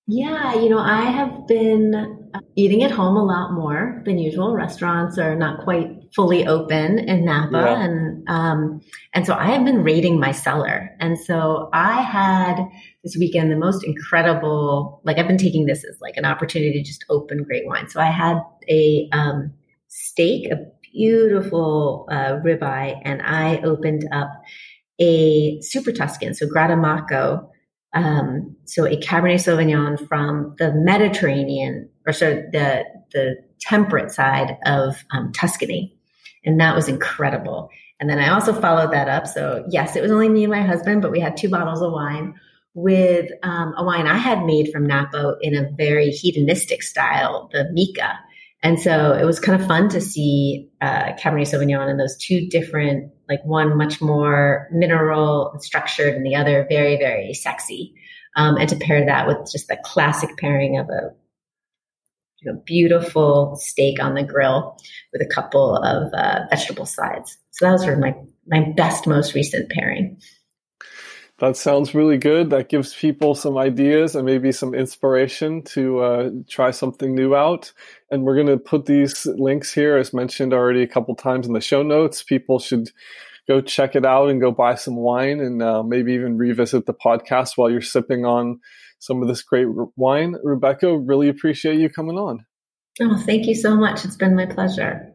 [0.06, 4.54] Yeah, you know, I have been eating at home a lot more than usual.
[4.54, 7.84] Restaurants are not quite fully open in Napa, yeah.
[7.84, 8.80] and um,
[9.14, 10.90] and so I have been raiding my cellar.
[11.00, 12.64] And so I had
[13.04, 15.00] this weekend the most incredible.
[15.04, 17.88] Like I've been taking this as like an opportunity to just open great wine.
[17.88, 18.38] So I had
[18.68, 19.52] a um,
[19.88, 20.56] steak, a
[20.92, 24.30] beautiful uh, ribeye, and I opened up
[25.00, 27.48] a Super Tuscan, so Grattamacco,
[27.94, 35.04] um, so a Cabernet Sauvignon from the Mediterranean, or so the the temperate side of
[35.12, 35.97] um, Tuscany,
[36.48, 37.68] and that was incredible.
[38.00, 39.26] And then I also followed that up.
[39.26, 41.92] So yes, it was only me and my husband, but we had two bottles of
[41.92, 42.34] wine
[42.72, 47.68] with um, a wine I had made from Napa in a very hedonistic style, the
[47.70, 48.18] Mica.
[48.62, 52.48] And so it was kind of fun to see uh, Cabernet Sauvignon and those two
[52.48, 57.94] different, like one much more mineral and structured, and the other very, very sexy.
[58.36, 61.10] Um, and to pair that with just the classic pairing of a
[62.44, 64.76] know, beautiful steak on the grill
[65.12, 67.36] with a couple of uh, vegetable sides.
[67.50, 68.14] So that was sort of my
[68.46, 70.20] my best, most recent pairing.
[71.38, 72.50] That sounds really good.
[72.50, 77.72] That gives people some ideas and maybe some inspiration to uh, try something new out.
[78.10, 81.52] And we're going to put these links here, as mentioned already a couple times in
[81.52, 82.24] the show notes.
[82.24, 82.90] People should
[83.46, 86.94] go check it out and go buy some wine and uh, maybe even revisit the
[86.94, 88.60] podcast while you're sipping on
[88.98, 90.36] some of this great wine.
[90.42, 92.44] Rebecca, really appreciate you coming on.
[93.00, 94.04] Oh, thank you so much.
[94.04, 95.14] It's been my pleasure.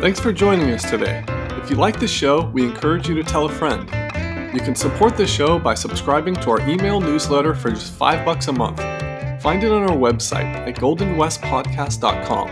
[0.00, 1.24] Thanks for joining us today.
[1.60, 3.97] If you like the show, we encourage you to tell a friend.
[4.58, 8.48] You can support the show by subscribing to our email newsletter for just 5 bucks
[8.48, 8.78] a month.
[9.40, 12.50] Find it on our website at goldenwestpodcast.com.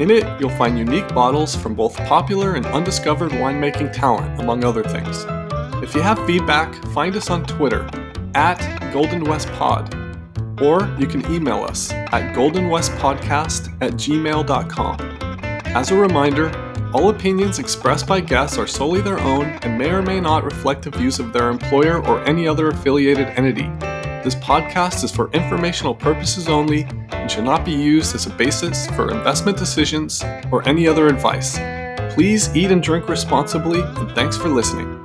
[0.00, 4.82] In it, you'll find unique bottles from both popular and undiscovered winemaking talent, among other
[4.82, 5.24] things.
[5.80, 7.88] If you have feedback, find us on Twitter
[8.34, 8.58] at
[8.92, 14.96] goldenwestpod, or you can email us at goldenwestpodcast at gmail.com.
[15.66, 16.50] As a reminder,
[16.94, 20.82] all opinions expressed by guests are solely their own and may or may not reflect
[20.82, 23.68] the views of their employer or any other affiliated entity.
[24.24, 28.86] This podcast is for informational purposes only and should not be used as a basis
[28.88, 31.58] for investment decisions or any other advice.
[32.14, 34.97] Please eat and drink responsibly, and thanks for listening.